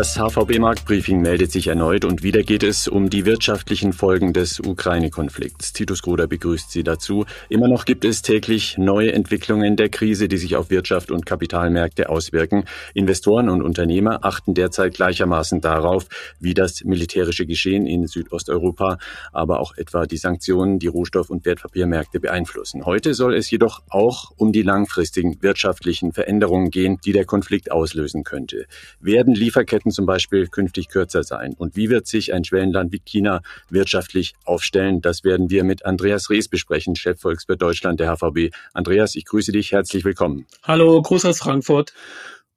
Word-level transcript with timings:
Das 0.00 0.16
HVB-Marktbriefing 0.16 1.20
meldet 1.20 1.52
sich 1.52 1.66
erneut 1.66 2.06
und 2.06 2.22
wieder 2.22 2.42
geht 2.42 2.62
es 2.62 2.88
um 2.88 3.10
die 3.10 3.26
wirtschaftlichen 3.26 3.92
Folgen 3.92 4.32
des 4.32 4.58
Ukraine-Konflikts. 4.58 5.74
Titus 5.74 6.00
Gruder 6.00 6.26
begrüßt 6.26 6.70
Sie 6.70 6.82
dazu. 6.82 7.26
Immer 7.50 7.68
noch 7.68 7.84
gibt 7.84 8.06
es 8.06 8.22
täglich 8.22 8.78
neue 8.78 9.12
Entwicklungen 9.12 9.76
der 9.76 9.90
Krise, 9.90 10.26
die 10.26 10.38
sich 10.38 10.56
auf 10.56 10.70
Wirtschaft 10.70 11.10
und 11.10 11.26
Kapitalmärkte 11.26 12.08
auswirken. 12.08 12.64
Investoren 12.94 13.50
und 13.50 13.60
Unternehmer 13.60 14.20
achten 14.24 14.54
derzeit 14.54 14.94
gleichermaßen 14.94 15.60
darauf, 15.60 16.06
wie 16.38 16.54
das 16.54 16.82
militärische 16.82 17.44
Geschehen 17.44 17.86
in 17.86 18.06
Südosteuropa, 18.06 18.96
aber 19.32 19.60
auch 19.60 19.76
etwa 19.76 20.06
die 20.06 20.16
Sanktionen, 20.16 20.78
die 20.78 20.86
Rohstoff- 20.86 21.28
und 21.28 21.44
Wertpapiermärkte 21.44 22.20
beeinflussen. 22.20 22.86
Heute 22.86 23.12
soll 23.12 23.34
es 23.34 23.50
jedoch 23.50 23.82
auch 23.90 24.32
um 24.38 24.50
die 24.52 24.62
langfristigen 24.62 25.42
wirtschaftlichen 25.42 26.14
Veränderungen 26.14 26.70
gehen, 26.70 26.98
die 27.04 27.12
der 27.12 27.26
Konflikt 27.26 27.70
auslösen 27.70 28.24
könnte. 28.24 28.64
Werden 29.02 29.34
Lieferketten 29.34 29.89
Lieferketten 29.90 29.92
zum 29.92 30.06
Beispiel 30.06 30.46
künftig 30.46 30.88
kürzer 30.88 31.22
sein? 31.22 31.54
Und 31.58 31.76
wie 31.76 31.90
wird 31.90 32.06
sich 32.06 32.32
ein 32.32 32.44
Schwellenland 32.44 32.92
wie 32.92 33.00
China 33.00 33.42
wirtschaftlich 33.68 34.34
aufstellen? 34.44 35.00
Das 35.00 35.24
werden 35.24 35.50
wir 35.50 35.64
mit 35.64 35.84
Andreas 35.84 36.30
Rees 36.30 36.48
besprechen, 36.48 36.96
Chefvolkswirt 36.96 37.60
Deutschland 37.60 38.00
der 38.00 38.16
HVB. 38.16 38.54
Andreas, 38.72 39.14
ich 39.14 39.24
grüße 39.24 39.52
dich, 39.52 39.72
herzlich 39.72 40.04
willkommen. 40.04 40.46
Hallo, 40.62 41.02
Gruß 41.02 41.24
aus 41.24 41.38
Frankfurt. 41.38 41.92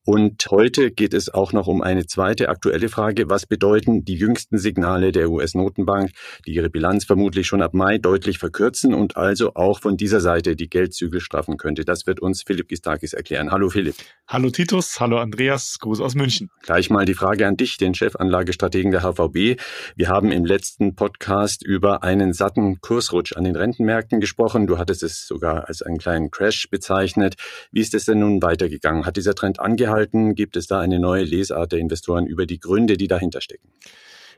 Und 0.05 0.45
heute 0.51 0.91
geht 0.91 1.13
es 1.13 1.33
auch 1.33 1.53
noch 1.53 1.67
um 1.67 1.81
eine 1.81 2.05
zweite 2.05 2.49
aktuelle 2.49 2.89
Frage. 2.89 3.29
Was 3.29 3.45
bedeuten 3.45 4.03
die 4.03 4.15
jüngsten 4.15 4.57
Signale 4.57 5.13
der 5.13 5.29
US-Notenbank, 5.29 6.11
die 6.45 6.53
ihre 6.53 6.69
Bilanz 6.69 7.05
vermutlich 7.05 7.47
schon 7.47 7.61
ab 7.61 7.73
Mai 7.73 7.99
deutlich 7.99 8.37
verkürzen 8.37 8.93
und 8.93 9.15
also 9.15 9.53
auch 9.53 9.79
von 9.79 9.95
dieser 9.95 10.19
Seite 10.19 10.57
die 10.57 10.69
Geldzügel 10.69 11.21
straffen 11.21 11.55
könnte? 11.55 11.85
Das 11.85 12.05
wird 12.05 12.19
uns 12.19 12.43
Philipp 12.43 12.67
Gistakis 12.67 13.13
erklären. 13.13 13.51
Hallo 13.51 13.69
Philipp. 13.69 13.95
Hallo 14.27 14.49
Titus, 14.49 14.99
hallo 14.99 15.19
Andreas, 15.19 15.77
Gruß 15.79 16.01
aus 16.01 16.15
München. 16.15 16.49
Gleich 16.63 16.89
mal 16.89 17.05
die 17.05 17.13
Frage 17.13 17.47
an 17.47 17.55
dich, 17.55 17.77
den 17.77 17.93
Chefanlagestrategen 17.93 18.91
der 18.91 19.03
HVB. 19.03 19.57
Wir 19.95 20.09
haben 20.09 20.33
im 20.33 20.43
letzten 20.43 20.95
Podcast 20.95 21.65
über 21.65 22.03
einen 22.03 22.33
satten 22.33 22.81
Kursrutsch 22.81 23.37
an 23.37 23.45
den 23.45 23.55
Rentenmärkten 23.55 24.19
gesprochen. 24.19 24.67
Du 24.67 24.77
hattest 24.77 25.01
es 25.01 25.25
sogar 25.25 25.69
als 25.69 25.81
einen 25.81 25.97
kleinen 25.97 26.29
Crash 26.29 26.67
bezeichnet. 26.69 27.35
Wie 27.71 27.79
ist 27.79 27.93
es 27.93 28.03
denn 28.03 28.19
nun 28.19 28.41
weitergegangen? 28.41 29.05
Hat 29.05 29.15
dieser 29.15 29.33
Trend 29.33 29.61
angehalten? 29.61 29.92
Inhalten 29.93 30.33
gibt 30.33 30.57
es 30.57 30.65
da 30.65 30.79
eine 30.79 30.99
neue 30.99 31.23
Lesart 31.23 31.71
der 31.71 31.79
Investoren 31.79 32.25
über 32.25 32.47
die 32.47 32.59
Gründe, 32.59 32.97
die 32.97 33.07
dahinter 33.07 33.41
stecken. 33.41 33.69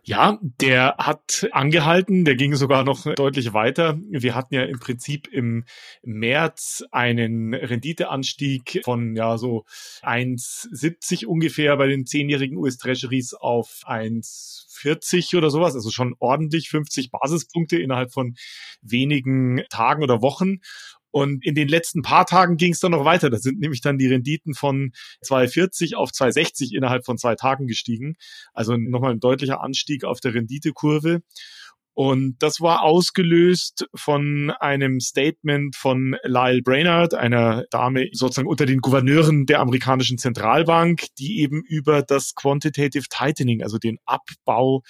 Ja, 0.03 0.38
der 0.42 0.97
hat 1.00 1.47
angehalten, 1.52 2.25
der 2.25 2.36
ging 2.36 2.53
sogar 2.56 2.84
noch 2.84 3.12
deutlich 3.16 3.53
weiter. 3.53 3.97
Wir 4.08 4.36
hatten 4.36 4.53
ja 4.53 4.62
im 4.62 4.80
Prinzip 4.80 5.28
im 5.31 5.64
März 6.03 6.84
einen 6.92 7.56
Renditeanstieg 7.56 8.81
von 8.84 9.16
ja 9.16 9.39
so 9.39 9.66
1,70 10.03 11.25
ungefähr 11.25 11.75
bei 11.78 11.88
den 11.88 12.06
zehnjährigen 12.06 12.58
US 12.58 12.78
Treasuries 12.78 13.34
auf 13.34 13.81
1,40 13.88 15.38
oder 15.38 15.50
sowas, 15.50 15.73
also 15.73 15.90
schon 15.90 16.16
ordentlich 16.19 16.69
50 16.69 17.09
Basispunkte 17.09 17.80
innerhalb 17.80 18.12
von 18.14 18.36
wenigen 18.84 19.64
Tagen 19.69 20.03
oder 20.03 20.22
Wochen. 20.22 20.59
Und 21.16 21.46
in 21.46 21.56
den 21.56 21.70
letzten 21.70 22.02
paar 22.02 22.26
Tagen 22.26 22.58
ging 22.58 22.74
es 22.74 22.82
dann 22.82 22.92
noch 22.92 23.06
weiter. 23.06 23.30
Da 23.30 23.38
sind 23.38 23.62
nämlich 23.62 23.80
dann 23.80 23.98
die 23.98 24.08
Renditen 24.08 24.54
von 24.54 24.92
2,40 25.26 25.96
auf 25.96 26.10
2,60 26.10 26.76
innerhalb 26.76 27.06
von 27.06 27.18
zwei 27.18 27.36
Tagen 27.36 27.68
gestiegen. 27.68 28.16
Also 28.52 28.76
nochmal 28.76 29.14
ein 29.14 29.22
deutlicher 29.22 29.62
Anstieg 29.62 30.04
auf 30.04 30.20
der 30.20 30.34
Renditekurve. 30.34 31.22
Und 31.94 32.36
das 32.40 32.60
war 32.60 32.84
ausgelöst 32.84 33.88
von 33.96 34.52
einem 34.60 35.00
Statement 35.00 35.78
von 35.78 36.18
Lyle 36.24 36.62
Brainard, 36.62 37.14
einer 37.14 37.64
Dame 37.72 38.10
sozusagen 38.12 38.50
unter 38.50 38.66
den 38.66 38.82
Gouverneuren 38.82 39.46
der 39.46 39.62
amerikanischen 39.62 40.18
Zentralbank, 40.18 41.06
die 41.18 41.40
eben 41.40 41.64
über 41.64 42.02
das 42.02 42.36
Quantitative 42.36 43.06
Tightening, 43.09 43.64
also 43.64 43.78
den 43.78 44.00
Abbau 44.04 44.81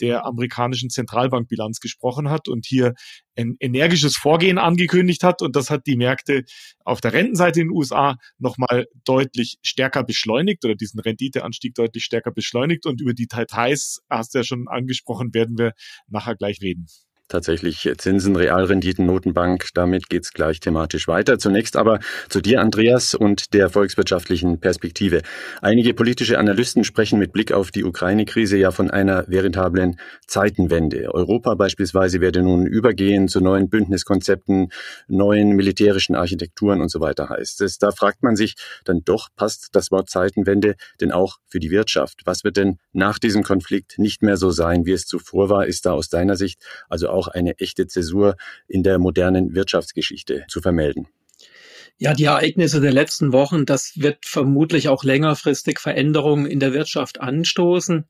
der 0.00 0.24
amerikanischen 0.24 0.90
Zentralbankbilanz 0.90 1.80
gesprochen 1.80 2.30
hat 2.30 2.48
und 2.48 2.66
hier 2.66 2.94
ein 3.36 3.56
energisches 3.60 4.16
Vorgehen 4.16 4.58
angekündigt 4.58 5.22
hat. 5.22 5.42
Und 5.42 5.56
das 5.56 5.70
hat 5.70 5.86
die 5.86 5.96
Märkte 5.96 6.44
auf 6.84 7.00
der 7.00 7.12
Rentenseite 7.12 7.60
in 7.60 7.68
den 7.68 7.76
USA 7.76 8.16
nochmal 8.38 8.86
deutlich 9.04 9.58
stärker 9.62 10.04
beschleunigt 10.04 10.64
oder 10.64 10.74
diesen 10.74 11.00
Renditeanstieg 11.00 11.74
deutlich 11.74 12.04
stärker 12.04 12.32
beschleunigt. 12.32 12.86
Und 12.86 13.00
über 13.00 13.14
die 13.14 13.26
Details, 13.26 14.00
hast 14.08 14.34
du 14.34 14.38
ja 14.38 14.44
schon 14.44 14.68
angesprochen, 14.68 15.34
werden 15.34 15.58
wir 15.58 15.72
nachher 16.08 16.36
gleich 16.36 16.60
reden 16.60 16.86
tatsächlich 17.30 17.90
Zinsen, 17.96 18.36
Realrenditen, 18.36 19.06
Notenbank. 19.06 19.68
Damit 19.74 20.08
geht's 20.10 20.32
gleich 20.32 20.60
thematisch 20.60 21.08
weiter. 21.08 21.38
Zunächst 21.38 21.76
aber 21.76 22.00
zu 22.28 22.40
dir, 22.40 22.60
Andreas, 22.60 23.14
und 23.14 23.54
der 23.54 23.70
volkswirtschaftlichen 23.70 24.60
Perspektive. 24.60 25.22
Einige 25.62 25.94
politische 25.94 26.38
Analysten 26.38 26.84
sprechen 26.84 27.18
mit 27.18 27.32
Blick 27.32 27.52
auf 27.52 27.70
die 27.70 27.84
Ukraine-Krise 27.84 28.58
ja 28.58 28.70
von 28.70 28.90
einer 28.90 29.26
veritablen 29.28 29.98
Zeitenwende. 30.26 31.14
Europa 31.14 31.54
beispielsweise 31.54 32.20
werde 32.20 32.42
nun 32.42 32.66
übergehen 32.66 33.28
zu 33.28 33.40
neuen 33.40 33.68
Bündniskonzepten, 33.68 34.70
neuen 35.08 35.56
militärischen 35.56 36.14
Architekturen 36.14 36.80
und 36.80 36.90
so 36.90 37.00
weiter 37.00 37.28
heißt 37.28 37.60
es. 37.62 37.78
Da 37.78 37.92
fragt 37.92 38.22
man 38.22 38.36
sich 38.36 38.54
dann 38.84 39.00
doch, 39.04 39.28
passt 39.36 39.68
das 39.72 39.90
Wort 39.90 40.10
Zeitenwende 40.10 40.74
denn 41.00 41.12
auch 41.12 41.38
für 41.46 41.60
die 41.60 41.70
Wirtschaft? 41.70 42.20
Was 42.24 42.44
wird 42.44 42.56
denn 42.56 42.78
nach 42.92 43.18
diesem 43.18 43.42
Konflikt 43.42 43.98
nicht 43.98 44.22
mehr 44.22 44.36
so 44.36 44.50
sein, 44.50 44.84
wie 44.84 44.92
es 44.92 45.06
zuvor 45.06 45.48
war? 45.48 45.66
Ist 45.66 45.86
da 45.86 45.92
aus 45.92 46.08
deiner 46.08 46.36
Sicht 46.36 46.62
also 46.88 47.08
auch 47.08 47.19
auch 47.20 47.28
eine 47.28 47.58
echte 47.58 47.86
Zäsur 47.86 48.36
in 48.66 48.82
der 48.82 48.98
modernen 48.98 49.54
Wirtschaftsgeschichte 49.54 50.46
zu 50.48 50.62
vermelden. 50.62 51.06
Ja, 51.98 52.14
die 52.14 52.24
Ereignisse 52.24 52.80
der 52.80 52.92
letzten 52.92 53.34
Wochen, 53.34 53.66
das 53.66 53.92
wird 53.96 54.24
vermutlich 54.24 54.88
auch 54.88 55.04
längerfristig 55.04 55.78
Veränderungen 55.78 56.46
in 56.46 56.58
der 56.58 56.72
Wirtschaft 56.72 57.20
anstoßen. 57.20 58.06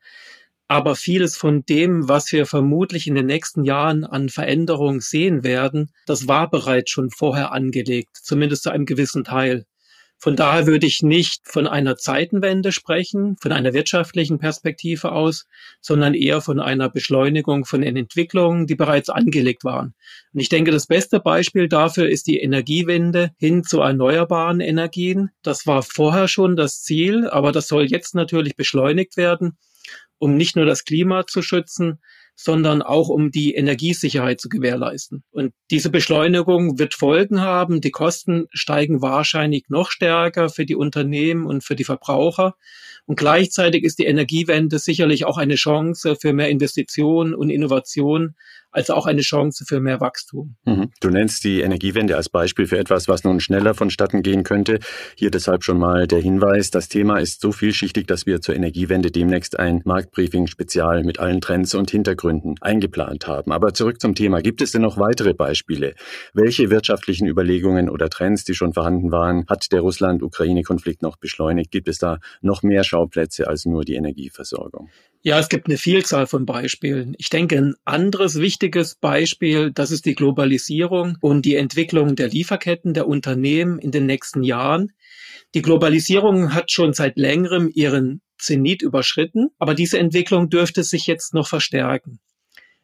Aber 0.68 0.94
vieles 0.94 1.36
von 1.36 1.64
dem, 1.68 2.08
was 2.08 2.30
wir 2.30 2.46
vermutlich 2.46 3.08
in 3.08 3.16
den 3.16 3.26
nächsten 3.26 3.64
Jahren 3.64 4.04
an 4.04 4.28
Veränderungen 4.28 5.00
sehen 5.00 5.42
werden, 5.42 5.90
das 6.06 6.28
war 6.28 6.48
bereits 6.48 6.92
schon 6.92 7.10
vorher 7.10 7.50
angelegt, 7.50 8.16
zumindest 8.22 8.62
zu 8.62 8.70
einem 8.70 8.86
gewissen 8.86 9.24
Teil. 9.24 9.66
Von 10.22 10.36
daher 10.36 10.66
würde 10.66 10.86
ich 10.86 11.02
nicht 11.02 11.48
von 11.48 11.66
einer 11.66 11.96
Zeitenwende 11.96 12.72
sprechen, 12.72 13.38
von 13.40 13.52
einer 13.52 13.72
wirtschaftlichen 13.72 14.38
Perspektive 14.38 15.12
aus, 15.12 15.46
sondern 15.80 16.12
eher 16.12 16.42
von 16.42 16.60
einer 16.60 16.90
Beschleunigung 16.90 17.64
von 17.64 17.80
den 17.80 17.96
Entwicklungen, 17.96 18.66
die 18.66 18.74
bereits 18.74 19.08
angelegt 19.08 19.64
waren. 19.64 19.94
Und 20.34 20.40
ich 20.40 20.50
denke, 20.50 20.72
das 20.72 20.86
beste 20.86 21.20
Beispiel 21.20 21.68
dafür 21.68 22.06
ist 22.06 22.26
die 22.26 22.38
Energiewende 22.38 23.30
hin 23.38 23.64
zu 23.64 23.80
erneuerbaren 23.80 24.60
Energien. 24.60 25.30
Das 25.42 25.66
war 25.66 25.82
vorher 25.82 26.28
schon 26.28 26.54
das 26.54 26.82
Ziel, 26.82 27.26
aber 27.26 27.50
das 27.50 27.66
soll 27.66 27.86
jetzt 27.86 28.14
natürlich 28.14 28.56
beschleunigt 28.56 29.16
werden, 29.16 29.56
um 30.18 30.36
nicht 30.36 30.54
nur 30.54 30.66
das 30.66 30.84
Klima 30.84 31.26
zu 31.26 31.40
schützen, 31.40 31.98
sondern 32.42 32.80
auch 32.80 33.10
um 33.10 33.30
die 33.30 33.54
Energiesicherheit 33.54 34.40
zu 34.40 34.48
gewährleisten. 34.48 35.22
Und 35.30 35.52
diese 35.70 35.90
Beschleunigung 35.90 36.78
wird 36.78 36.94
Folgen 36.94 37.42
haben. 37.42 37.82
Die 37.82 37.90
Kosten 37.90 38.46
steigen 38.50 39.02
wahrscheinlich 39.02 39.64
noch 39.68 39.90
stärker 39.90 40.48
für 40.48 40.64
die 40.64 40.74
Unternehmen 40.74 41.44
und 41.44 41.62
für 41.62 41.76
die 41.76 41.84
Verbraucher. 41.84 42.54
Und 43.04 43.16
gleichzeitig 43.16 43.84
ist 43.84 43.98
die 43.98 44.06
Energiewende 44.06 44.78
sicherlich 44.78 45.26
auch 45.26 45.36
eine 45.36 45.56
Chance 45.56 46.16
für 46.18 46.32
mehr 46.32 46.48
Investitionen 46.48 47.34
und 47.34 47.50
Innovation, 47.50 48.36
also 48.70 48.94
auch 48.94 49.06
eine 49.06 49.22
Chance 49.22 49.64
für 49.66 49.80
mehr 49.80 50.00
Wachstum. 50.00 50.56
Mhm. 50.64 50.90
Du 51.00 51.10
nennst 51.10 51.44
die 51.44 51.60
Energiewende 51.60 52.16
als 52.16 52.28
Beispiel 52.28 52.66
für 52.66 52.78
etwas, 52.78 53.08
was 53.08 53.24
nun 53.24 53.40
schneller 53.40 53.74
vonstatten 53.74 54.22
gehen 54.22 54.44
könnte. 54.44 54.78
Hier 55.16 55.30
deshalb 55.30 55.64
schon 55.64 55.78
mal 55.78 56.06
der 56.06 56.20
Hinweis, 56.20 56.70
das 56.70 56.88
Thema 56.88 57.18
ist 57.18 57.40
so 57.40 57.52
vielschichtig, 57.52 58.06
dass 58.06 58.26
wir 58.26 58.40
zur 58.40 58.54
Energiewende 58.54 59.10
demnächst 59.10 59.58
ein 59.58 59.82
Marktbriefing-Spezial 59.84 61.04
mit 61.04 61.18
allen 61.18 61.40
Trends 61.40 61.74
und 61.74 61.90
Hintergründen 61.90 62.54
eingeplant 62.60 63.26
haben. 63.26 63.52
Aber 63.52 63.74
zurück 63.74 64.00
zum 64.00 64.14
Thema. 64.14 64.40
Gibt 64.40 64.62
es 64.62 64.72
denn 64.72 64.82
noch 64.82 64.98
weitere 64.98 65.34
Beispiele? 65.34 65.94
Welche 66.34 66.70
wirtschaftlichen 66.70 67.26
Überlegungen 67.26 67.88
oder 67.88 68.08
Trends, 68.08 68.44
die 68.44 68.54
schon 68.54 68.72
vorhanden 68.72 69.10
waren, 69.10 69.44
hat 69.48 69.72
der 69.72 69.80
Russland-Ukraine-Konflikt 69.80 71.02
noch 71.02 71.16
beschleunigt? 71.16 71.70
Gibt 71.70 71.88
es 71.88 71.98
da 71.98 72.18
noch 72.40 72.62
mehr 72.62 72.84
Schauplätze 72.84 73.48
als 73.48 73.64
nur 73.66 73.84
die 73.84 73.94
Energieversorgung? 73.94 74.88
Ja, 75.22 75.38
es 75.38 75.50
gibt 75.50 75.66
eine 75.66 75.76
Vielzahl 75.76 76.26
von 76.26 76.46
Beispielen. 76.46 77.14
Ich 77.18 77.28
denke, 77.28 77.58
ein 77.58 77.74
anderes 77.84 78.40
wichtiges 78.40 78.94
Beispiel, 78.94 79.70
das 79.70 79.90
ist 79.90 80.06
die 80.06 80.14
Globalisierung 80.14 81.18
und 81.20 81.44
die 81.44 81.56
Entwicklung 81.56 82.16
der 82.16 82.28
Lieferketten 82.28 82.94
der 82.94 83.06
Unternehmen 83.06 83.78
in 83.78 83.90
den 83.90 84.06
nächsten 84.06 84.42
Jahren. 84.42 84.92
Die 85.54 85.60
Globalisierung 85.60 86.54
hat 86.54 86.70
schon 86.70 86.94
seit 86.94 87.18
längerem 87.18 87.70
ihren 87.74 88.22
Zenit 88.38 88.80
überschritten, 88.80 89.48
aber 89.58 89.74
diese 89.74 89.98
Entwicklung 89.98 90.48
dürfte 90.48 90.84
sich 90.84 91.06
jetzt 91.06 91.34
noch 91.34 91.48
verstärken. 91.48 92.18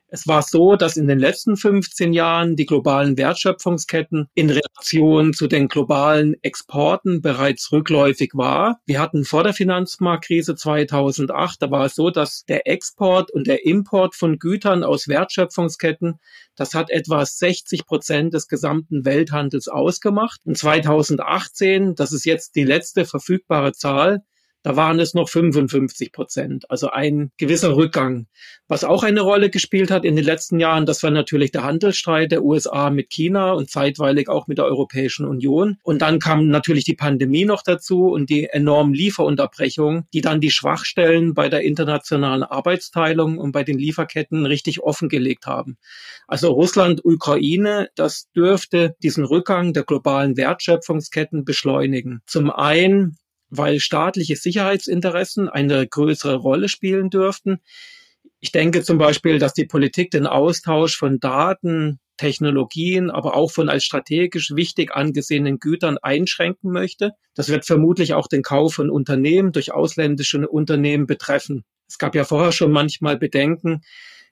Es 0.08 0.29
war 0.29 0.43
so, 0.43 0.76
dass 0.76 0.97
in 0.97 1.08
den 1.08 1.19
letzten 1.19 1.56
15 1.56 2.12
Jahren 2.12 2.55
die 2.55 2.64
globalen 2.64 3.19
Wertschöpfungsketten 3.19 4.29
in 4.35 4.50
Relation 4.50 5.32
zu 5.32 5.49
den 5.49 5.67
globalen 5.67 6.37
Exporten 6.43 7.23
bereits 7.23 7.73
rückläufig 7.73 8.31
war. 8.35 8.79
Wir 8.87 9.00
hatten 9.00 9.25
vor 9.25 9.43
der 9.43 9.53
Finanzmarktkrise 9.53 10.55
2008, 10.55 11.61
da 11.61 11.70
war 11.73 11.87
es 11.87 11.97
so, 11.97 12.11
dass 12.11 12.44
der 12.44 12.69
Export 12.69 13.32
und 13.32 13.49
der 13.49 13.67
Import 13.67 14.14
von 14.14 14.38
Gütern 14.38 14.85
aus 14.85 15.08
Wertschöpfungsketten, 15.08 16.20
das 16.55 16.75
hat 16.75 16.91
etwa 16.91 17.26
60 17.26 17.85
Prozent 17.85 18.32
des 18.32 18.47
gesamten 18.47 19.05
Welthandels 19.05 19.67
ausgemacht. 19.67 20.41
Und 20.44 20.56
2018, 20.56 21.97
das 21.97 22.12
ist 22.12 22.25
jetzt 22.25 22.55
die 22.55 22.64
letzte 22.64 23.06
verfügbare 23.06 23.73
Zahl, 23.73 24.23
Da 24.66 24.74
waren 24.74 24.98
es 24.98 25.14
noch 25.14 25.28
55 25.28 26.10
Prozent, 26.10 26.68
also 26.72 26.90
ein 26.90 27.30
gewisser 27.36 27.76
Rückgang. 27.76 28.26
Was 28.66 28.82
auch 28.82 29.04
eine 29.04 29.20
Rolle 29.20 29.48
gespielt 29.48 29.92
hat 29.92 30.04
in 30.04 30.16
den 30.16 30.24
letzten 30.24 30.58
Jahren, 30.58 30.86
das 30.86 31.04
war 31.04 31.12
natürlich 31.12 31.52
der 31.52 31.62
Handelsstreit 31.62 32.32
der 32.32 32.42
USA 32.42 32.90
mit 32.90 33.08
China 33.08 33.52
und 33.52 33.70
zeitweilig 33.70 34.28
auch 34.28 34.48
mit 34.48 34.58
der 34.58 34.64
Europäischen 34.64 35.24
Union. 35.24 35.76
Und 35.84 36.02
dann 36.02 36.18
kam 36.18 36.48
natürlich 36.48 36.82
die 36.82 36.96
Pandemie 36.96 37.44
noch 37.44 37.62
dazu 37.62 38.08
und 38.08 38.28
die 38.28 38.46
enormen 38.46 38.92
Lieferunterbrechungen, 38.92 40.08
die 40.12 40.20
dann 40.20 40.40
die 40.40 40.50
Schwachstellen 40.50 41.32
bei 41.32 41.48
der 41.48 41.60
internationalen 41.60 42.42
Arbeitsteilung 42.42 43.38
und 43.38 43.52
bei 43.52 43.62
den 43.62 43.78
Lieferketten 43.78 44.46
richtig 44.46 44.82
offengelegt 44.82 45.46
haben. 45.46 45.76
Also 46.26 46.50
Russland, 46.50 47.04
Ukraine, 47.04 47.88
das 47.94 48.32
dürfte 48.34 48.96
diesen 49.00 49.24
Rückgang 49.24 49.74
der 49.74 49.84
globalen 49.84 50.36
Wertschöpfungsketten 50.36 51.44
beschleunigen. 51.44 52.20
Zum 52.26 52.50
einen 52.50 53.16
weil 53.50 53.81
staatliche 53.81 54.37
Sicherheitsinteressen 54.37 55.48
eine 55.48 55.87
größere 55.87 56.37
Rolle 56.37 56.69
spielen 56.69 57.10
dürften. 57.10 57.58
Ich 58.40 58.52
denke 58.52 58.82
zum 58.82 58.98
Beispiel, 58.98 59.38
dass 59.38 59.54
die 59.54 59.64
Politik 59.64 60.10
den 60.10 60.26
Austausch 60.26 60.96
von 60.96 61.20
Daten, 61.20 61.98
Technologien, 62.16 63.10
aber 63.10 63.37
auch 63.37 63.50
von 63.50 63.69
als 63.69 63.84
strategisch 63.84 64.52
wichtig 64.54 64.94
angesehenen 64.94 65.58
Gütern 65.58 65.98
einschränken 65.98 66.70
möchte. 66.70 67.12
Das 67.34 67.48
wird 67.48 67.66
vermutlich 67.66 68.14
auch 68.14 68.28
den 68.28 68.43
Kauf 68.43 68.75
von 68.75 68.90
Unternehmen 68.90 69.52
durch 69.52 69.72
ausländische 69.72 70.48
Unternehmen 70.48 71.06
betreffen. 71.06 71.64
Es 71.88 71.98
gab 71.98 72.14
ja 72.14 72.25
vorher 72.25 72.52
schon 72.52 72.72
manchmal 72.72 73.16
Bedenken, 73.16 73.82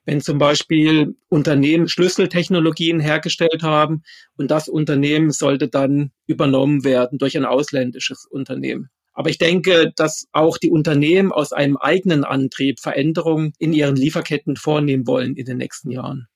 wenn 0.05 0.21
zum 0.21 0.37
Beispiel 0.37 1.15
Unternehmen 1.29 1.87
Schlüsseltechnologien 1.87 2.99
hergestellt 2.99 3.63
haben 3.63 4.03
und 4.37 4.51
das 4.51 4.67
Unternehmen 4.67 5.31
sollte 5.31 5.67
dann 5.67 6.11
übernommen 6.27 6.83
werden 6.83 7.17
durch 7.17 7.35
ein 7.37 7.45
ausländisches 7.45 8.25
Unternehmen. 8.25 8.89
Aber 9.15 9.29
ich 9.29 9.37
denke, 9.37 9.91
dass 9.95 10.27
auch 10.33 10.57
die 10.57 10.69
Unternehmen 10.69 11.31
aus 11.31 11.53
einem 11.53 11.77
eigenen 11.77 12.23
Antrieb 12.25 12.79
Veränderungen 12.79 13.53
in 13.57 13.73
ihren 13.73 13.95
Lieferketten 13.95 14.57
vornehmen 14.57 15.07
wollen 15.07 15.35
in 15.35 15.45
den 15.45 15.57
nächsten 15.57 15.89
Jahren. 15.89 16.27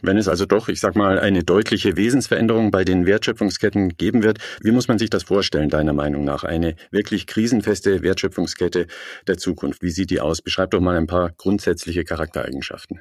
Wenn 0.00 0.16
es 0.16 0.28
also 0.28 0.46
doch, 0.46 0.68
ich 0.68 0.78
sag 0.78 0.94
mal, 0.94 1.18
eine 1.18 1.42
deutliche 1.42 1.96
Wesensveränderung 1.96 2.70
bei 2.70 2.84
den 2.84 3.04
Wertschöpfungsketten 3.04 3.96
geben 3.96 4.22
wird, 4.22 4.38
wie 4.62 4.70
muss 4.70 4.86
man 4.86 4.98
sich 4.98 5.10
das 5.10 5.24
vorstellen, 5.24 5.70
deiner 5.70 5.92
Meinung 5.92 6.24
nach? 6.24 6.44
Eine 6.44 6.76
wirklich 6.92 7.26
krisenfeste 7.26 8.02
Wertschöpfungskette 8.02 8.86
der 9.26 9.38
Zukunft. 9.38 9.82
Wie 9.82 9.90
sieht 9.90 10.10
die 10.10 10.20
aus? 10.20 10.40
Beschreib 10.40 10.70
doch 10.70 10.80
mal 10.80 10.96
ein 10.96 11.08
paar 11.08 11.32
grundsätzliche 11.36 12.04
Charaktereigenschaften. 12.04 13.00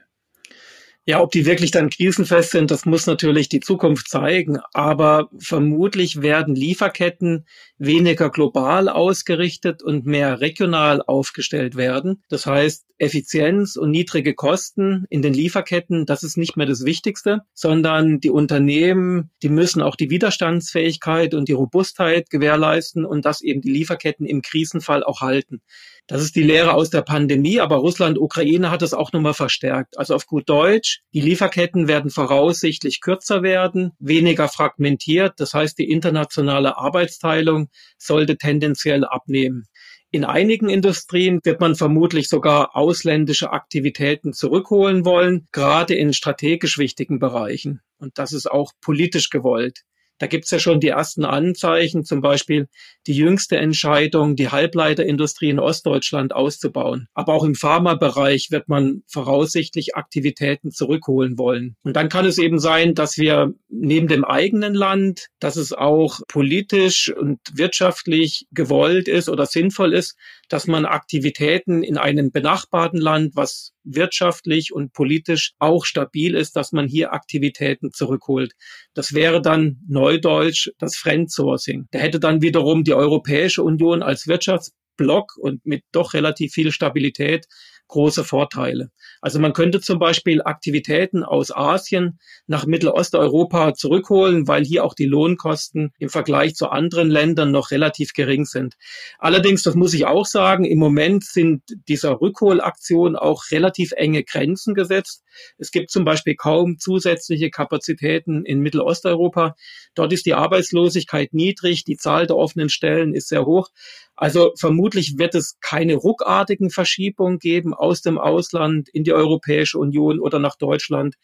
Ja, 1.09 1.21
ob 1.21 1.31
die 1.31 1.45
wirklich 1.45 1.71
dann 1.71 1.89
krisenfest 1.89 2.51
sind, 2.51 2.69
das 2.69 2.86
muss 2.86 3.07
natürlich 3.07 3.48
die 3.48 3.62
Zukunft 3.62 4.09
zeigen. 4.09 4.59
Aber 4.74 5.30
vermutlich 5.39 6.21
werden 6.21 6.54
Lieferketten 6.54 7.45
weniger 7.77 8.30
global 8.30 8.89
ausgerichtet 8.89 9.81
und 9.81 10.06
mehr 10.06 10.42
regional 10.42 11.01
aufgestellt 11.01 11.77
werden. 11.77 12.24
Das 12.27 12.45
heißt, 12.45 12.86
Effizienz 12.98 13.77
und 13.77 13.92
niedrige 13.92 14.33
Kosten 14.33 15.06
in 15.09 15.21
den 15.21 15.33
Lieferketten, 15.33 16.06
das 16.06 16.24
ist 16.24 16.36
nicht 16.36 16.57
mehr 16.57 16.65
das 16.65 16.83
Wichtigste, 16.83 17.44
sondern 17.53 18.19
die 18.19 18.31
Unternehmen, 18.31 19.31
die 19.44 19.50
müssen 19.50 19.81
auch 19.81 19.95
die 19.95 20.10
Widerstandsfähigkeit 20.10 21.33
und 21.33 21.48
die 21.48 21.53
Robustheit 21.53 22.30
gewährleisten 22.30 23.06
und 23.06 23.24
das 23.24 23.42
eben 23.42 23.62
die 23.62 23.71
Lieferketten 23.71 24.25
im 24.25 24.42
Krisenfall 24.42 25.06
auch 25.06 25.21
halten. 25.21 25.62
Das 26.07 26.21
ist 26.21 26.38
die 26.38 26.44
Lehre 26.44 26.74
aus 26.74 26.89
der 26.89 27.01
Pandemie, 27.01 27.59
aber 27.59 27.75
Russland, 27.75 28.18
Ukraine 28.18 28.71
hat 28.71 28.81
es 28.81 28.94
auch 28.94 29.12
nochmal 29.12 29.33
verstärkt. 29.33 29.98
Also 29.98 30.15
auf 30.15 30.25
gut 30.25 30.48
Deutsch, 30.48 31.01
die 31.13 31.19
Lieferketten 31.19 31.89
werden 31.89 32.12
voraussichtlich 32.12 33.01
kürzer 33.01 33.44
werden, 33.44 33.92
weniger 34.00 34.48
fragmentiert. 34.48 35.33
Das 35.38 35.54
heißt, 35.54 35.77
die 35.77 35.92
internationale 35.92 36.77
Arbeitsteilung 36.77 37.68
sollte 37.98 38.38
tendenziell 38.38 39.04
abnehmen. 39.04 39.65
In 40.09 40.24
einigen 40.24 40.69
Industrien 40.69 41.42
wird 41.44 41.59
man 41.59 41.75
vermutlich 41.75 42.30
sogar 42.30 42.77
ausländische 42.77 43.51
Aktivitäten 43.51 44.31
zurückholen 44.31 45.03
wollen, 45.03 45.48
gerade 45.51 45.94
in 45.95 46.13
strategisch 46.13 46.77
wichtigen 46.77 47.19
Bereichen. 47.19 47.81
Und 47.98 48.18
das 48.18 48.31
ist 48.31 48.50
auch 48.50 48.71
politisch 48.80 49.30
gewollt. 49.30 49.81
Da 50.19 50.28
gibt's 50.28 50.52
ja 50.52 50.60
schon 50.60 50.80
die 50.80 50.90
ersten 50.90 51.25
Anzeichen, 51.25 52.04
zum 52.04 52.22
Beispiel 52.22 52.68
die 53.06 53.14
jüngste 53.14 53.58
Entscheidung, 53.58 54.36
die 54.36 54.50
Halbleiterindustrie 54.50 55.50
in 55.50 55.60
Ostdeutschland 55.60 56.34
auszubauen. 56.34 57.08
Aber 57.14 57.34
auch 57.34 57.44
im 57.44 57.56
Pharmabereich 57.56 58.48
wird 58.52 58.68
man 58.68 59.04
voraussichtlich 59.08 59.96
Aktivitäten 59.96 60.72
zurückholen 60.72 61.38
wollen. 61.38 61.75
Und 61.84 61.96
dann 61.96 62.10
kann 62.10 62.25
es 62.25 62.38
eben 62.38 62.60
sein, 62.60 62.96
dass 62.96 63.18
wir 63.18 63.54
neben 63.69 64.08
dem 64.08 64.25
eigenen 64.25 64.74
Land, 64.74 65.28
dass 65.40 65.56
es 65.56 65.74
auch 65.74 66.20
politisch 66.28 67.13
und 67.16 67.40
wirtschaftlich 67.54 68.48
gewollt 68.52 69.08
ist 69.08 69.30
oder 69.30 69.46
sinnvoll 69.46 69.94
ist, 69.94 70.18
dass 70.50 70.68
man 70.68 70.86
Aktivitäten 70.86 71.84
in 71.84 71.98
einem 71.98 72.31
benachbarten 72.31 73.00
Land, 73.00 73.36
was 73.36 73.74
wirtschaftlich 73.84 74.74
und 74.74 74.94
politisch 74.94 75.54
auch 75.60 75.86
stabil 75.86 76.36
ist, 76.36 76.56
dass 76.56 76.72
man 76.72 76.88
hier 76.88 77.13
Aktivitäten 77.13 77.92
zurückholt. 77.92 78.54
Das 78.94 79.13
wäre 79.13 79.42
dann 79.42 79.80
neudeutsch 80.07 80.69
das 80.77 80.95
Friendsourcing. 80.95 81.88
Da 81.92 82.00
hätte 82.00 82.19
dann 82.19 82.42
wiederum 82.42 82.83
die 82.83 82.94
Europäische 82.94 83.62
Union 83.62 84.01
als 84.01 84.27
Wirtschaftsblock 84.27 85.36
und 85.38 85.65
mit 85.65 85.83
doch 85.92 86.13
relativ 86.13 86.54
viel 86.54 86.71
Stabilität 86.71 87.45
große 87.88 88.24
Vorteile. 88.24 88.92
Also 89.22 89.39
man 89.39 89.54
könnte 89.54 89.81
zum 89.81 90.00
Beispiel 90.00 90.42
Aktivitäten 90.42 91.24
aus 91.24 91.51
Asien 91.51 92.19
nach 92.45 92.66
Mittelosteuropa 92.66 93.74
zurückholen, 93.74 94.48
weil 94.48 94.63
hier 94.63 94.84
auch 94.84 94.94
die 94.94 95.06
Lohnkosten 95.06 95.92
im 95.98 96.10
Vergleich 96.10 96.56
zu 96.56 96.69
anderen 96.69 97.10
Ländern 97.10 97.51
noch 97.51 97.72
relativ 97.72 98.13
gering 98.13 98.45
sind. 98.45 98.75
Allerdings, 99.19 99.63
das 99.63 99.75
muss 99.75 99.94
ich 99.94 100.06
auch 100.06 100.25
sagen, 100.25 100.66
im 100.66 100.80
Moment 100.80 101.24
sind 101.24 101.63
dieser 101.88 102.22
Rückholaktion 102.22 103.16
auch 103.16 103.44
relativ 103.51 103.92
enge 103.94 104.24
Grenzen 104.24 104.74
gesetzt. 104.74 105.24
Es 105.57 105.72
gibt 105.72 105.89
zum 105.92 106.06
Beispiel 106.06 106.36
kaum 106.36 106.78
zusätzliche 106.80 107.50
Kapazitäten 107.50 108.45
in 108.45 108.60
Mittelosteuropa. 108.60 109.56
Dort 109.95 110.13
ist 110.13 110.25
die 110.25 110.34
Arbeitslosigkeit 110.34 111.34
niedrig, 111.34 111.84
die 111.84 111.98
Zahl 111.98 112.28
der 112.28 112.38
offenen 112.38 112.69
Stellen 112.69 113.13
ist 113.13 113.30
sehr 113.30 113.45
hoch. 113.45 113.69
Also 114.18 114.52
vermutlich 114.60 115.18
wird 115.18 115.36
es 115.36 115.58
keine 115.62 115.96
ruckartigen 115.96 116.72
Verschiebungen 116.72 117.38
geben 117.38 117.74
aus 117.74 118.02
dem 118.02 118.18
Ausland 118.18 118.90
in 118.90 119.04
die 119.04 119.14
Europäische 119.14 119.78
Union 119.78 120.19
oder 120.19 120.40
nach 120.40 120.56
Deutschland, 120.56 121.16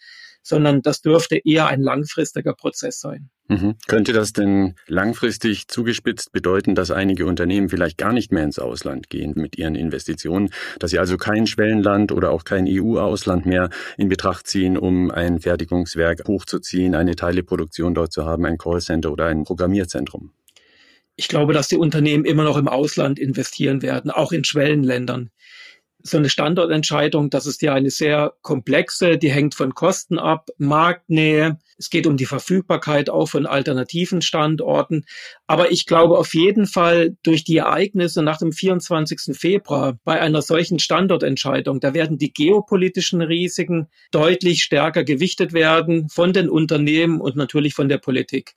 sondern 0.44 0.82
das 0.82 1.02
dürfte 1.02 1.40
eher 1.44 1.68
ein 1.68 1.82
langfristiger 1.82 2.54
Prozess 2.54 3.00
sein. 3.00 3.30
Mhm. 3.48 3.76
Könnte 3.88 4.14
das 4.14 4.32
denn 4.34 4.76
langfristig 4.88 5.68
zugespitzt 5.68 6.32
bedeuten, 6.32 6.76
dass 6.76 6.92
einige 6.92 7.26
Unternehmen 7.26 7.70
vielleicht 7.70 7.98
gar 7.98 8.14
nicht 8.14 8.32
mehr 8.32 8.44
ins 8.44 8.60
Ausland 8.60 9.10
gehen 9.10 9.34
mit 9.36 9.58
ihren 9.58 9.76
Investitionen, 9.76 10.50
dass 10.80 10.92
sie 10.92 11.00
also 11.00 11.18
kein 11.18 11.48
Schwellenland 11.48 12.12
oder 12.12 12.32
auch 12.32 12.44
kein 12.44 12.68
EU-Ausland 12.68 13.46
mehr 13.46 13.70
in 13.98 14.10
Betracht 14.10 14.48
ziehen, 14.48 14.78
um 14.78 15.10
ein 15.12 15.40
Fertigungswerk 15.40 16.24
hochzuziehen, 16.28 16.94
eine 16.94 17.16
Teileproduktion 17.16 17.96
dort 17.96 18.12
zu 18.12 18.26
haben, 18.26 18.46
ein 18.46 18.58
Callcenter 18.58 19.12
oder 19.12 19.26
ein 19.26 19.46
Programmierzentrum? 19.46 20.32
Ich 21.16 21.28
glaube, 21.28 21.54
dass 21.54 21.68
die 21.68 21.78
Unternehmen 21.78 22.26
immer 22.26 22.44
noch 22.44 22.58
im 22.58 22.68
Ausland 22.68 23.20
investieren 23.20 23.82
werden, 23.82 24.10
auch 24.10 24.32
in 24.32 24.44
Schwellenländern. 24.44 25.30
So 26.06 26.18
eine 26.18 26.30
Standortentscheidung, 26.30 27.30
das 27.30 27.46
ist 27.46 27.62
ja 27.62 27.74
eine 27.74 27.90
sehr 27.90 28.34
komplexe, 28.42 29.18
die 29.18 29.32
hängt 29.32 29.56
von 29.56 29.74
Kosten 29.74 30.20
ab, 30.20 30.50
Marktnähe. 30.58 31.60
Es 31.78 31.90
geht 31.90 32.08
um 32.08 32.18
die 32.18 32.26
Verfügbarkeit 32.26 33.10
auch 33.10 33.28
von 33.28 33.46
alternativen 33.46 34.22
Standorten. 34.22 35.06
Aber 35.48 35.72
ich 35.72 35.86
glaube 35.86 36.18
auf 36.18 36.34
jeden 36.34 36.66
Fall 36.66 37.16
durch 37.24 37.46
die 37.46 37.56
Ereignisse 37.56 38.22
nach 38.22 38.38
dem 38.38 38.52
24. 38.52 39.38
Februar 39.38 39.98
bei 40.04 40.20
einer 40.20 40.42
solchen 40.42 40.80
Standortentscheidung, 40.80 41.80
da 41.80 41.94
werden 41.94 42.18
die 42.18 42.34
geopolitischen 42.34 43.22
Risiken 43.22 43.88
deutlich 44.12 44.64
stärker 44.64 45.06
gewichtet 45.06 45.54
werden 45.54 46.10
von 46.10 46.34
den 46.34 46.50
Unternehmen 46.50 47.22
und 47.22 47.38
natürlich 47.38 47.76
von 47.76 47.88
der 47.88 48.00
Politik 48.00 48.56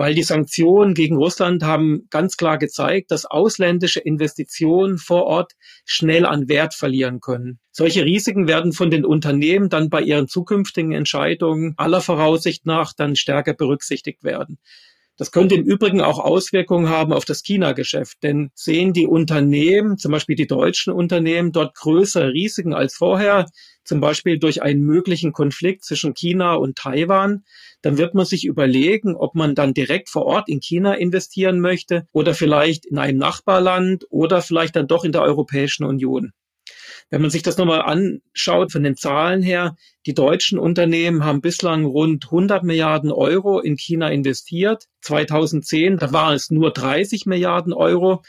weil 0.00 0.14
die 0.14 0.22
Sanktionen 0.22 0.94
gegen 0.94 1.16
Russland 1.16 1.62
haben 1.62 2.06
ganz 2.08 2.38
klar 2.38 2.56
gezeigt, 2.56 3.10
dass 3.10 3.26
ausländische 3.26 4.00
Investitionen 4.00 4.96
vor 4.96 5.24
Ort 5.24 5.52
schnell 5.84 6.24
an 6.24 6.48
Wert 6.48 6.72
verlieren 6.72 7.20
können. 7.20 7.60
Solche 7.70 8.06
Risiken 8.06 8.48
werden 8.48 8.72
von 8.72 8.90
den 8.90 9.04
Unternehmen 9.04 9.68
dann 9.68 9.90
bei 9.90 10.00
ihren 10.00 10.26
zukünftigen 10.26 10.92
Entscheidungen 10.92 11.74
aller 11.76 12.00
Voraussicht 12.00 12.64
nach 12.64 12.94
dann 12.94 13.14
stärker 13.14 13.52
berücksichtigt 13.52 14.24
werden. 14.24 14.58
Das 15.20 15.32
könnte 15.32 15.54
im 15.54 15.64
Übrigen 15.64 16.00
auch 16.00 16.18
Auswirkungen 16.18 16.88
haben 16.88 17.12
auf 17.12 17.26
das 17.26 17.42
China-Geschäft, 17.42 18.22
denn 18.22 18.48
sehen 18.54 18.94
die 18.94 19.06
Unternehmen, 19.06 19.98
zum 19.98 20.12
Beispiel 20.12 20.34
die 20.34 20.46
deutschen 20.46 20.94
Unternehmen, 20.94 21.52
dort 21.52 21.74
größere 21.74 22.32
Risiken 22.32 22.72
als 22.72 22.94
vorher, 22.94 23.44
zum 23.84 24.00
Beispiel 24.00 24.38
durch 24.38 24.62
einen 24.62 24.80
möglichen 24.80 25.32
Konflikt 25.32 25.84
zwischen 25.84 26.14
China 26.14 26.54
und 26.54 26.78
Taiwan, 26.78 27.44
dann 27.82 27.98
wird 27.98 28.14
man 28.14 28.24
sich 28.24 28.46
überlegen, 28.46 29.14
ob 29.14 29.34
man 29.34 29.54
dann 29.54 29.74
direkt 29.74 30.08
vor 30.08 30.24
Ort 30.24 30.48
in 30.48 30.60
China 30.60 30.94
investieren 30.94 31.60
möchte 31.60 32.06
oder 32.12 32.32
vielleicht 32.32 32.86
in 32.86 32.96
einem 32.96 33.18
Nachbarland 33.18 34.06
oder 34.08 34.40
vielleicht 34.40 34.74
dann 34.74 34.88
doch 34.88 35.04
in 35.04 35.12
der 35.12 35.20
Europäischen 35.20 35.84
Union. 35.84 36.32
Wenn 37.10 37.22
man 37.22 37.30
sich 37.30 37.42
das 37.42 37.58
nochmal 37.58 37.82
anschaut 37.82 38.70
von 38.70 38.84
den 38.84 38.96
Zahlen 38.96 39.42
her, 39.42 39.76
die 40.06 40.14
deutschen 40.14 40.60
Unternehmen 40.60 41.24
haben 41.24 41.40
bislang 41.40 41.84
rund 41.84 42.26
100 42.26 42.62
Milliarden 42.62 43.10
Euro 43.10 43.58
in 43.58 43.76
China 43.76 44.08
investiert. 44.08 44.84
2010, 45.02 45.98
da 45.98 46.12
waren 46.12 46.34
es 46.34 46.50
nur 46.50 46.72
30 46.72 47.26
Milliarden 47.26 47.72
Euro. 47.72 48.22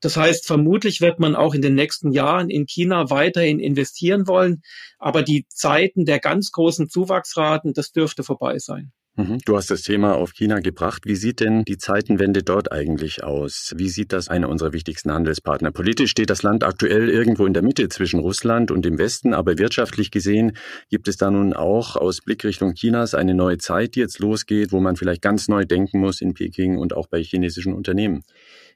Das 0.00 0.16
heißt, 0.16 0.46
vermutlich 0.46 1.00
wird 1.02 1.20
man 1.20 1.36
auch 1.36 1.54
in 1.54 1.62
den 1.62 1.74
nächsten 1.74 2.10
Jahren 2.10 2.48
in 2.48 2.66
China 2.66 3.10
weiterhin 3.10 3.60
investieren 3.60 4.26
wollen, 4.26 4.62
aber 4.98 5.22
die 5.22 5.46
Zeiten 5.48 6.06
der 6.06 6.18
ganz 6.18 6.50
großen 6.50 6.88
Zuwachsraten, 6.88 7.74
das 7.74 7.92
dürfte 7.92 8.24
vorbei 8.24 8.58
sein. 8.58 8.92
Mhm. 9.14 9.40
Du 9.44 9.56
hast 9.56 9.70
das 9.70 9.82
Thema 9.82 10.14
auf 10.14 10.32
China 10.32 10.60
gebracht. 10.60 11.02
Wie 11.04 11.16
sieht 11.16 11.40
denn 11.40 11.64
die 11.64 11.76
Zeitenwende 11.76 12.42
dort 12.42 12.72
eigentlich 12.72 13.22
aus? 13.22 13.74
Wie 13.76 13.90
sieht 13.90 14.10
das 14.10 14.28
einer 14.28 14.48
unserer 14.48 14.72
wichtigsten 14.72 15.12
Handelspartner? 15.12 15.70
Politisch 15.70 16.10
steht 16.10 16.30
das 16.30 16.42
Land 16.42 16.64
aktuell 16.64 17.10
irgendwo 17.10 17.44
in 17.44 17.52
der 17.52 17.62
Mitte 17.62 17.90
zwischen 17.90 18.20
Russland 18.20 18.70
und 18.70 18.86
dem 18.86 18.96
Westen, 18.96 19.34
aber 19.34 19.58
wirtschaftlich 19.58 20.10
gesehen 20.10 20.56
gibt 20.88 21.08
es 21.08 21.18
da 21.18 21.30
nun 21.30 21.52
auch 21.52 21.96
aus 21.96 22.22
Blickrichtung 22.22 22.72
Chinas 22.72 23.14
eine 23.14 23.34
neue 23.34 23.58
Zeit, 23.58 23.96
die 23.96 24.00
jetzt 24.00 24.18
losgeht, 24.18 24.72
wo 24.72 24.80
man 24.80 24.96
vielleicht 24.96 25.20
ganz 25.20 25.46
neu 25.46 25.66
denken 25.66 26.00
muss 26.00 26.22
in 26.22 26.32
Peking 26.32 26.78
und 26.78 26.94
auch 26.94 27.06
bei 27.06 27.22
chinesischen 27.22 27.74
Unternehmen. 27.74 28.22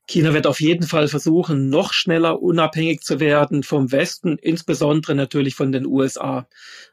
China 0.09 0.33
wird 0.33 0.47
auf 0.47 0.61
jeden 0.61 0.87
Fall 0.87 1.09
versuchen, 1.09 1.69
noch 1.69 1.93
schneller 1.93 2.41
unabhängig 2.41 3.01
zu 3.01 3.19
werden 3.19 3.65
vom 3.65 3.91
Westen, 3.91 4.39
insbesondere 4.39 5.15
natürlich 5.17 5.57
von 5.57 5.73
den 5.73 5.85
USA. 5.85 6.47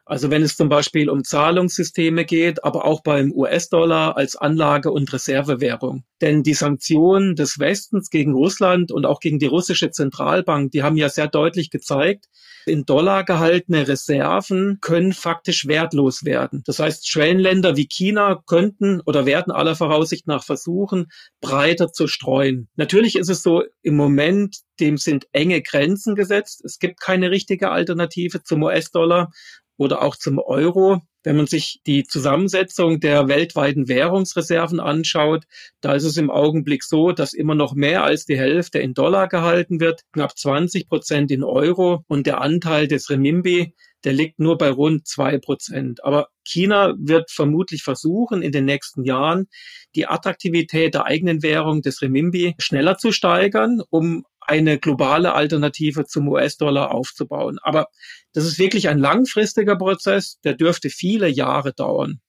Also 0.04 0.30
wenn 0.30 0.42
es 0.42 0.56
zum 0.56 0.68
Beispiel 0.68 1.08
um 1.08 1.22
Zahlungssysteme 1.22 2.24
geht, 2.24 2.64
aber 2.64 2.84
auch 2.84 3.02
beim 3.02 3.32
US-Dollar 3.32 4.16
als 4.16 4.36
Anlage- 4.36 4.90
und 4.90 5.12
Reservewährung. 5.12 6.04
Denn 6.20 6.42
die 6.42 6.54
Sanktionen 6.54 7.34
des 7.34 7.58
Westens 7.58 8.10
gegen 8.10 8.32
Russland 8.32 8.92
und 8.92 9.04
auch 9.04 9.20
gegen 9.20 9.38
die 9.38 9.46
russische 9.46 9.90
Zentralbank, 9.90 10.70
die 10.70 10.82
haben 10.82 10.96
ja 10.96 11.08
sehr 11.08 11.28
deutlich 11.28 11.70
gezeigt, 11.70 12.26
in 12.66 12.84
Dollar 12.84 13.24
gehaltene 13.24 13.88
Reserven 13.88 14.78
können 14.80 15.12
faktisch 15.12 15.66
wertlos 15.66 16.24
werden. 16.24 16.62
Das 16.64 16.78
heißt, 16.78 17.08
Schwellenländer 17.08 17.76
wie 17.76 17.86
China 17.86 18.42
könnten 18.46 19.00
oder 19.04 19.26
werden 19.26 19.52
aller 19.52 19.76
Voraussicht 19.76 20.26
nach 20.26 20.44
versuchen, 20.44 21.08
breiter 21.40 21.92
zu 21.92 22.06
streuen. 22.06 22.68
Natürlich 22.76 23.16
ist 23.16 23.28
es 23.28 23.42
so, 23.42 23.64
im 23.82 23.96
Moment, 23.96 24.58
dem 24.80 24.96
sind 24.96 25.26
enge 25.32 25.62
Grenzen 25.62 26.14
gesetzt. 26.14 26.64
Es 26.64 26.78
gibt 26.78 27.00
keine 27.00 27.30
richtige 27.30 27.70
Alternative 27.70 28.42
zum 28.42 28.62
US-Dollar 28.62 29.30
oder 29.76 30.02
auch 30.02 30.16
zum 30.16 30.38
Euro. 30.38 31.00
Wenn 31.22 31.36
man 31.36 31.46
sich 31.46 31.80
die 31.86 32.04
Zusammensetzung 32.04 33.00
der 33.00 33.28
weltweiten 33.28 33.88
Währungsreserven 33.88 34.78
anschaut, 34.78 35.44
da 35.80 35.94
ist 35.94 36.04
es 36.04 36.18
im 36.18 36.30
Augenblick 36.30 36.84
so, 36.84 37.12
dass 37.12 37.32
immer 37.32 37.54
noch 37.54 37.74
mehr 37.74 38.04
als 38.04 38.26
die 38.26 38.38
Hälfte 38.38 38.78
in 38.78 38.92
Dollar 38.92 39.28
gehalten 39.28 39.80
wird, 39.80 40.02
knapp 40.12 40.36
20 40.36 40.86
Prozent 40.86 41.30
in 41.30 41.42
Euro 41.42 42.04
und 42.08 42.26
der 42.26 42.42
Anteil 42.42 42.88
des 42.88 43.08
Remimbi, 43.08 43.74
der 44.04 44.12
liegt 44.12 44.38
nur 44.38 44.58
bei 44.58 44.70
rund 44.70 45.06
zwei 45.06 45.38
Prozent. 45.38 46.04
Aber 46.04 46.28
China 46.44 46.94
wird 46.98 47.30
vermutlich 47.30 47.82
versuchen, 47.82 48.42
in 48.42 48.52
den 48.52 48.66
nächsten 48.66 49.02
Jahren 49.02 49.46
die 49.94 50.06
Attraktivität 50.06 50.92
der 50.92 51.06
eigenen 51.06 51.42
Währung 51.42 51.80
des 51.80 52.02
Remimbi 52.02 52.54
schneller 52.58 52.98
zu 52.98 53.12
steigern, 53.12 53.80
um 53.88 54.24
eine 54.46 54.78
globale 54.78 55.32
Alternative 55.34 56.04
zum 56.06 56.28
US-Dollar 56.28 56.92
aufzubauen. 56.92 57.58
Aber 57.62 57.88
das 58.32 58.44
ist 58.44 58.58
wirklich 58.58 58.88
ein 58.88 58.98
langfristiger 58.98 59.76
Prozess, 59.76 60.38
der 60.44 60.54
dürfte 60.54 60.90
viele 60.90 61.28
Jahre 61.28 61.72
dauern. 61.72 62.20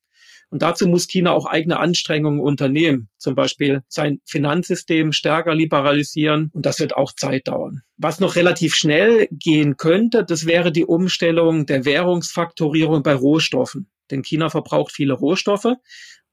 Und 0.50 0.62
dazu 0.62 0.88
muss 0.88 1.08
China 1.08 1.32
auch 1.32 1.48
eigene 1.48 1.80
Anstrengungen 1.80 2.40
unternehmen, 2.40 3.10
zum 3.18 3.36
Beispiel 3.36 3.82
sein 3.88 4.22
Finanzsystem 4.26 5.12
stärker 5.12 5.56
liberalisieren. 5.56 6.50
Und 6.54 6.66
das 6.66 6.80
wird 6.80 6.96
auch 6.96 7.12
Zeit 7.14 7.48
dauern. 7.48 7.82
Was 7.98 8.20
noch 8.20 8.36
relativ 8.36 8.76
schnell 8.76 9.28
gehen 9.32 9.78
könnte, 9.78 10.24
das 10.24 10.46
wäre 10.46 10.72
die 10.72 10.86
Umstellung 10.86 11.66
der 11.66 11.86
Währungsfaktorierung 11.86 13.04
bei 13.04 13.16
Rohstoffen. 13.16 13.90
Denn 14.12 14.22
China 14.22 14.50
verbraucht 14.50 14.92
viele 14.94 15.14
Rohstoffe. 15.14 15.74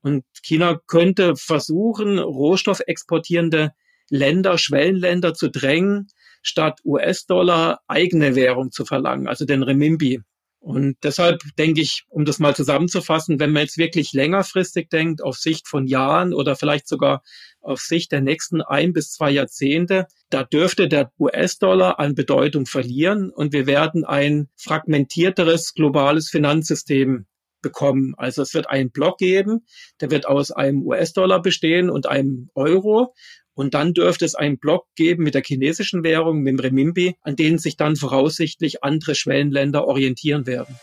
Und 0.02 0.24
China 0.42 0.80
könnte 0.86 1.36
versuchen, 1.36 2.18
rohstoffexportierende 2.18 3.72
Länder, 4.12 4.58
Schwellenländer 4.58 5.32
zu 5.32 5.48
drängen, 5.48 6.08
statt 6.42 6.80
US-Dollar 6.84 7.80
eigene 7.88 8.34
Währung 8.34 8.70
zu 8.70 8.84
verlangen, 8.84 9.26
also 9.26 9.46
den 9.46 9.62
Remimbi. 9.62 10.20
Und 10.60 10.96
deshalb 11.02 11.40
denke 11.58 11.80
ich, 11.80 12.04
um 12.08 12.24
das 12.24 12.38
mal 12.38 12.54
zusammenzufassen, 12.54 13.40
wenn 13.40 13.50
man 13.50 13.62
jetzt 13.62 13.78
wirklich 13.78 14.12
längerfristig 14.12 14.90
denkt, 14.90 15.22
auf 15.22 15.36
Sicht 15.36 15.66
von 15.66 15.86
Jahren 15.86 16.32
oder 16.34 16.54
vielleicht 16.54 16.86
sogar 16.86 17.22
auf 17.60 17.80
Sicht 17.80 18.12
der 18.12 18.20
nächsten 18.20 18.60
ein 18.60 18.92
bis 18.92 19.10
zwei 19.10 19.30
Jahrzehnte, 19.30 20.06
da 20.30 20.44
dürfte 20.44 20.88
der 20.88 21.10
US-Dollar 21.18 21.98
an 21.98 22.14
Bedeutung 22.14 22.66
verlieren 22.66 23.30
und 23.30 23.52
wir 23.52 23.66
werden 23.66 24.04
ein 24.04 24.50
fragmentierteres 24.56 25.74
globales 25.74 26.28
Finanzsystem 26.28 27.26
bekommen. 27.62 28.14
Also 28.18 28.42
es 28.42 28.52
wird 28.52 28.68
einen 28.68 28.90
Block 28.90 29.18
geben, 29.18 29.64
der 30.00 30.10
wird 30.10 30.26
aus 30.26 30.50
einem 30.50 30.82
US-Dollar 30.82 31.40
bestehen 31.40 31.88
und 31.88 32.06
einem 32.06 32.50
Euro. 32.54 33.14
Und 33.54 33.74
dann 33.74 33.92
dürfte 33.92 34.24
es 34.24 34.34
einen 34.34 34.58
Block 34.58 34.86
geben 34.96 35.24
mit 35.24 35.34
der 35.34 35.42
chinesischen 35.44 36.04
Währung, 36.04 36.40
mit 36.40 36.52
dem 36.52 36.60
Remimbi, 36.60 37.16
an 37.22 37.36
denen 37.36 37.58
sich 37.58 37.76
dann 37.76 37.96
voraussichtlich 37.96 38.82
andere 38.82 39.14
Schwellenländer 39.14 39.86
orientieren 39.86 40.46
werden. 40.46 40.78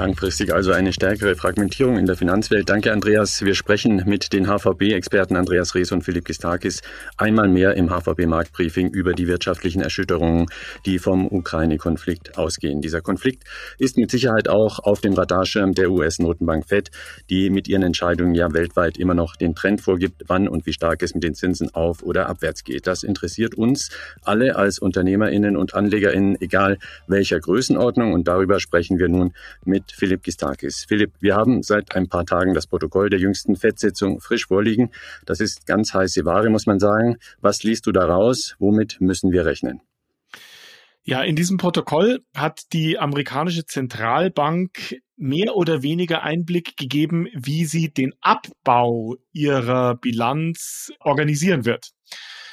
Langfristig 0.00 0.54
also 0.54 0.72
eine 0.72 0.94
stärkere 0.94 1.36
Fragmentierung 1.36 1.98
in 1.98 2.06
der 2.06 2.16
Finanzwelt. 2.16 2.70
Danke, 2.70 2.90
Andreas. 2.90 3.44
Wir 3.44 3.54
sprechen 3.54 4.02
mit 4.06 4.32
den 4.32 4.46
HVB-Experten 4.46 5.36
Andreas 5.36 5.74
Rees 5.74 5.92
und 5.92 6.00
Philipp 6.00 6.24
Gistakis 6.24 6.80
einmal 7.18 7.48
mehr 7.50 7.76
im 7.76 7.90
HVB-Marktbriefing 7.90 8.88
über 8.88 9.12
die 9.12 9.28
wirtschaftlichen 9.28 9.82
Erschütterungen, 9.82 10.46
die 10.86 10.98
vom 10.98 11.26
Ukraine-Konflikt 11.30 12.38
ausgehen. 12.38 12.80
Dieser 12.80 13.02
Konflikt 13.02 13.44
ist 13.76 13.98
mit 13.98 14.10
Sicherheit 14.10 14.48
auch 14.48 14.78
auf 14.78 15.02
dem 15.02 15.12
Radarschirm 15.12 15.74
der 15.74 15.90
US-Notenbank 15.90 16.66
FED, 16.66 16.90
die 17.28 17.50
mit 17.50 17.68
ihren 17.68 17.82
Entscheidungen 17.82 18.34
ja 18.34 18.54
weltweit 18.54 18.96
immer 18.96 19.12
noch 19.12 19.36
den 19.36 19.54
Trend 19.54 19.82
vorgibt, 19.82 20.22
wann 20.28 20.48
und 20.48 20.64
wie 20.64 20.72
stark 20.72 21.02
es 21.02 21.12
mit 21.12 21.24
den 21.24 21.34
Zinsen 21.34 21.74
auf 21.74 22.02
oder 22.02 22.30
abwärts 22.30 22.64
geht. 22.64 22.86
Das 22.86 23.02
interessiert 23.02 23.54
uns 23.54 23.90
alle 24.22 24.56
als 24.56 24.78
UnternehmerInnen 24.78 25.58
und 25.58 25.74
AnlegerInnen, 25.74 26.40
egal 26.40 26.78
welcher 27.06 27.38
Größenordnung. 27.38 28.14
Und 28.14 28.28
darüber 28.28 28.60
sprechen 28.60 28.98
wir 28.98 29.10
nun 29.10 29.34
mit 29.66 29.89
Philipp 29.94 30.22
Gistakis. 30.22 30.84
Philipp, 30.86 31.12
wir 31.20 31.36
haben 31.36 31.62
seit 31.62 31.94
ein 31.94 32.08
paar 32.08 32.24
Tagen 32.24 32.54
das 32.54 32.66
Protokoll 32.66 33.10
der 33.10 33.18
jüngsten 33.18 33.56
FED-Sitzung 33.56 34.20
frisch 34.20 34.46
vorliegen. 34.46 34.90
Das 35.26 35.40
ist 35.40 35.66
ganz 35.66 35.94
heiße 35.94 36.24
Ware, 36.24 36.50
muss 36.50 36.66
man 36.66 36.78
sagen. 36.78 37.16
Was 37.40 37.62
liest 37.62 37.86
du 37.86 37.92
daraus? 37.92 38.56
Womit 38.58 39.00
müssen 39.00 39.32
wir 39.32 39.46
rechnen? 39.46 39.80
Ja, 41.02 41.22
in 41.22 41.34
diesem 41.34 41.56
Protokoll 41.56 42.20
hat 42.36 42.72
die 42.72 42.98
amerikanische 42.98 43.64
Zentralbank 43.64 44.96
mehr 45.16 45.56
oder 45.56 45.82
weniger 45.82 46.22
Einblick 46.22 46.76
gegeben, 46.76 47.26
wie 47.34 47.64
sie 47.64 47.90
den 47.92 48.12
Abbau 48.20 49.16
ihrer 49.32 49.96
Bilanz 49.96 50.92
organisieren 51.00 51.64
wird. 51.64 51.90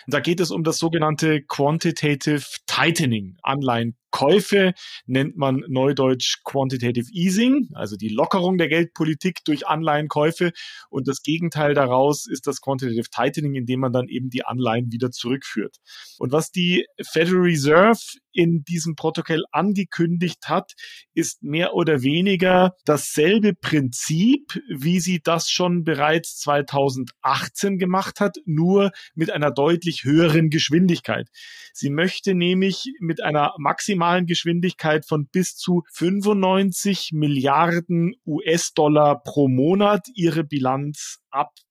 Da 0.10 0.22
geht 0.22 0.40
es 0.40 0.52
um 0.52 0.64
das 0.64 0.78
sogenannte 0.78 1.42
Quantitative 1.42 2.42
Tightening, 2.78 3.38
Anleihen 3.42 3.96
Käufe 4.12 4.74
nennt 5.06 5.36
man 5.36 5.64
neudeutsch 5.68 6.44
Quantitative 6.44 7.12
Easing, 7.12 7.70
also 7.74 7.98
die 7.98 8.10
Lockerung 8.10 8.58
der 8.58 8.68
Geldpolitik 8.68 9.44
durch 9.46 9.68
Anleihenkäufe. 9.68 10.52
Und 10.90 11.08
das 11.08 11.22
Gegenteil 11.22 11.74
daraus 11.74 12.26
ist 12.28 12.48
das 12.48 12.62
Quantitative 12.62 13.10
Tightening, 13.10 13.56
indem 13.56 13.82
man 13.82 13.94
dann 13.94 14.08
eben 14.08 14.30
die 14.30 14.46
Anleihen 14.46 14.92
wieder 14.92 15.12
zurückführt. 15.12 15.78
Und 16.20 16.32
was 16.32 16.52
die 16.52 16.86
Federal 17.02 17.42
Reserve 17.42 18.00
in 18.32 18.64
diesem 18.64 18.96
Protokoll 18.96 19.44
angekündigt 19.52 20.48
hat, 20.48 20.74
ist 21.14 21.42
mehr 21.42 21.74
oder 21.74 22.04
weniger 22.04 22.76
dasselbe 22.86 23.54
Prinzip, 23.56 24.62
wie 24.70 25.00
sie 25.00 25.20
das 25.24 25.50
schon 25.50 25.84
bereits 25.84 26.38
2018 26.40 27.80
gemacht 27.80 28.20
hat, 28.20 28.38
nur 28.46 28.92
mit 29.16 29.32
einer 29.32 29.52
deutlich 29.52 30.04
höheren 30.04 30.50
Geschwindigkeit. 30.50 31.28
Sie 31.74 31.90
möchte 31.90 32.36
nämlich 32.68 32.94
mit 33.00 33.24
einer 33.24 33.54
maximalen 33.58 34.26
Geschwindigkeit 34.26 35.06
von 35.06 35.28
bis 35.28 35.56
zu 35.56 35.84
95 35.94 37.12
Milliarden 37.14 38.16
US-Dollar 38.26 39.22
pro 39.24 39.48
Monat 39.48 40.08
ihre 40.16 40.44
Bilanz 40.44 41.20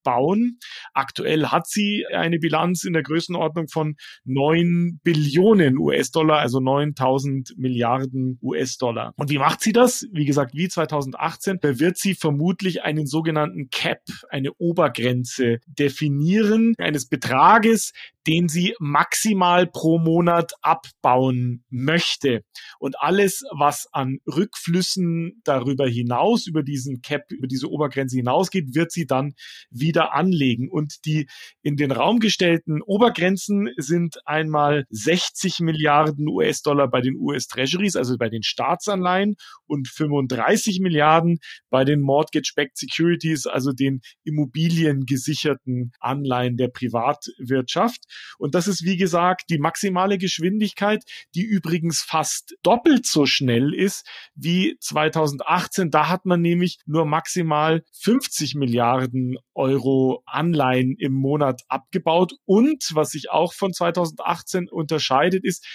abbauen. 0.06 0.58
Aktuell 0.94 1.46
hat 1.46 1.66
sie 1.66 2.04
eine 2.12 2.38
Bilanz 2.38 2.84
in 2.84 2.92
der 2.92 3.02
Größenordnung 3.02 3.68
von 3.68 3.96
9 4.24 5.00
Billionen 5.02 5.78
US-Dollar, 5.78 6.38
also 6.38 6.60
9000 6.60 7.54
Milliarden 7.56 8.38
US-Dollar. 8.42 9.12
Und 9.16 9.30
wie 9.30 9.38
macht 9.38 9.60
sie 9.60 9.72
das? 9.72 10.06
Wie 10.12 10.24
gesagt, 10.24 10.54
wie 10.54 10.68
2018, 10.68 11.58
da 11.60 11.78
wird 11.78 11.98
sie 11.98 12.14
vermutlich 12.14 12.82
einen 12.82 13.06
sogenannten 13.06 13.68
Cap, 13.70 14.00
eine 14.30 14.52
Obergrenze 14.58 15.58
definieren, 15.66 16.74
eines 16.78 17.08
Betrages, 17.08 17.92
den 18.26 18.48
sie 18.48 18.74
maximal 18.80 19.66
pro 19.66 19.98
Monat 19.98 20.52
abbauen 20.60 21.64
möchte. 21.70 22.42
Und 22.78 23.00
alles, 23.00 23.44
was 23.56 23.86
an 23.92 24.18
Rückflüssen 24.26 25.40
darüber 25.44 25.86
hinaus, 25.88 26.46
über 26.46 26.62
diesen 26.62 27.02
Cap, 27.02 27.30
über 27.30 27.46
diese 27.46 27.70
Obergrenze 27.70 28.16
hinausgeht, 28.16 28.74
wird 28.74 28.90
sie 28.90 29.06
dann 29.06 29.34
wieder 29.70 29.95
wieder 29.96 30.14
anlegen. 30.14 30.68
Und 30.68 31.04
die 31.06 31.26
in 31.62 31.76
den 31.76 31.90
Raum 31.90 32.20
gestellten 32.20 32.82
Obergrenzen 32.82 33.70
sind 33.78 34.18
einmal 34.26 34.84
60 34.90 35.60
Milliarden 35.60 36.28
US-Dollar 36.28 36.88
bei 36.88 37.00
den 37.00 37.16
US-Treasuries, 37.16 37.96
also 37.96 38.18
bei 38.18 38.28
den 38.28 38.42
Staatsanleihen 38.42 39.36
und 39.66 39.88
35 39.88 40.80
Milliarden 40.80 41.38
bei 41.70 41.84
den 41.84 42.00
Mortgage-Backed 42.00 42.76
Securities, 42.76 43.46
also 43.46 43.72
den 43.72 44.00
immobiliengesicherten 44.24 45.92
Anleihen 45.98 46.58
der 46.58 46.68
Privatwirtschaft. 46.68 48.02
Und 48.38 48.54
das 48.54 48.68
ist, 48.68 48.84
wie 48.84 48.98
gesagt, 48.98 49.44
die 49.48 49.58
maximale 49.58 50.18
Geschwindigkeit, 50.18 51.02
die 51.34 51.42
übrigens 51.42 52.02
fast 52.02 52.54
doppelt 52.62 53.06
so 53.06 53.24
schnell 53.24 53.72
ist 53.72 54.06
wie 54.34 54.76
2018. 54.80 55.90
Da 55.90 56.08
hat 56.08 56.26
man 56.26 56.42
nämlich 56.42 56.78
nur 56.84 57.06
maximal 57.06 57.82
50 57.92 58.56
Milliarden 58.56 59.38
Euro 59.54 59.85
Anleihen 60.26 60.96
im 60.98 61.12
Monat 61.12 61.62
abgebaut. 61.68 62.34
Und 62.44 62.90
was 62.92 63.10
sich 63.10 63.30
auch 63.30 63.52
von 63.52 63.72
2018 63.72 64.68
unterscheidet, 64.68 65.44
ist, 65.44 65.66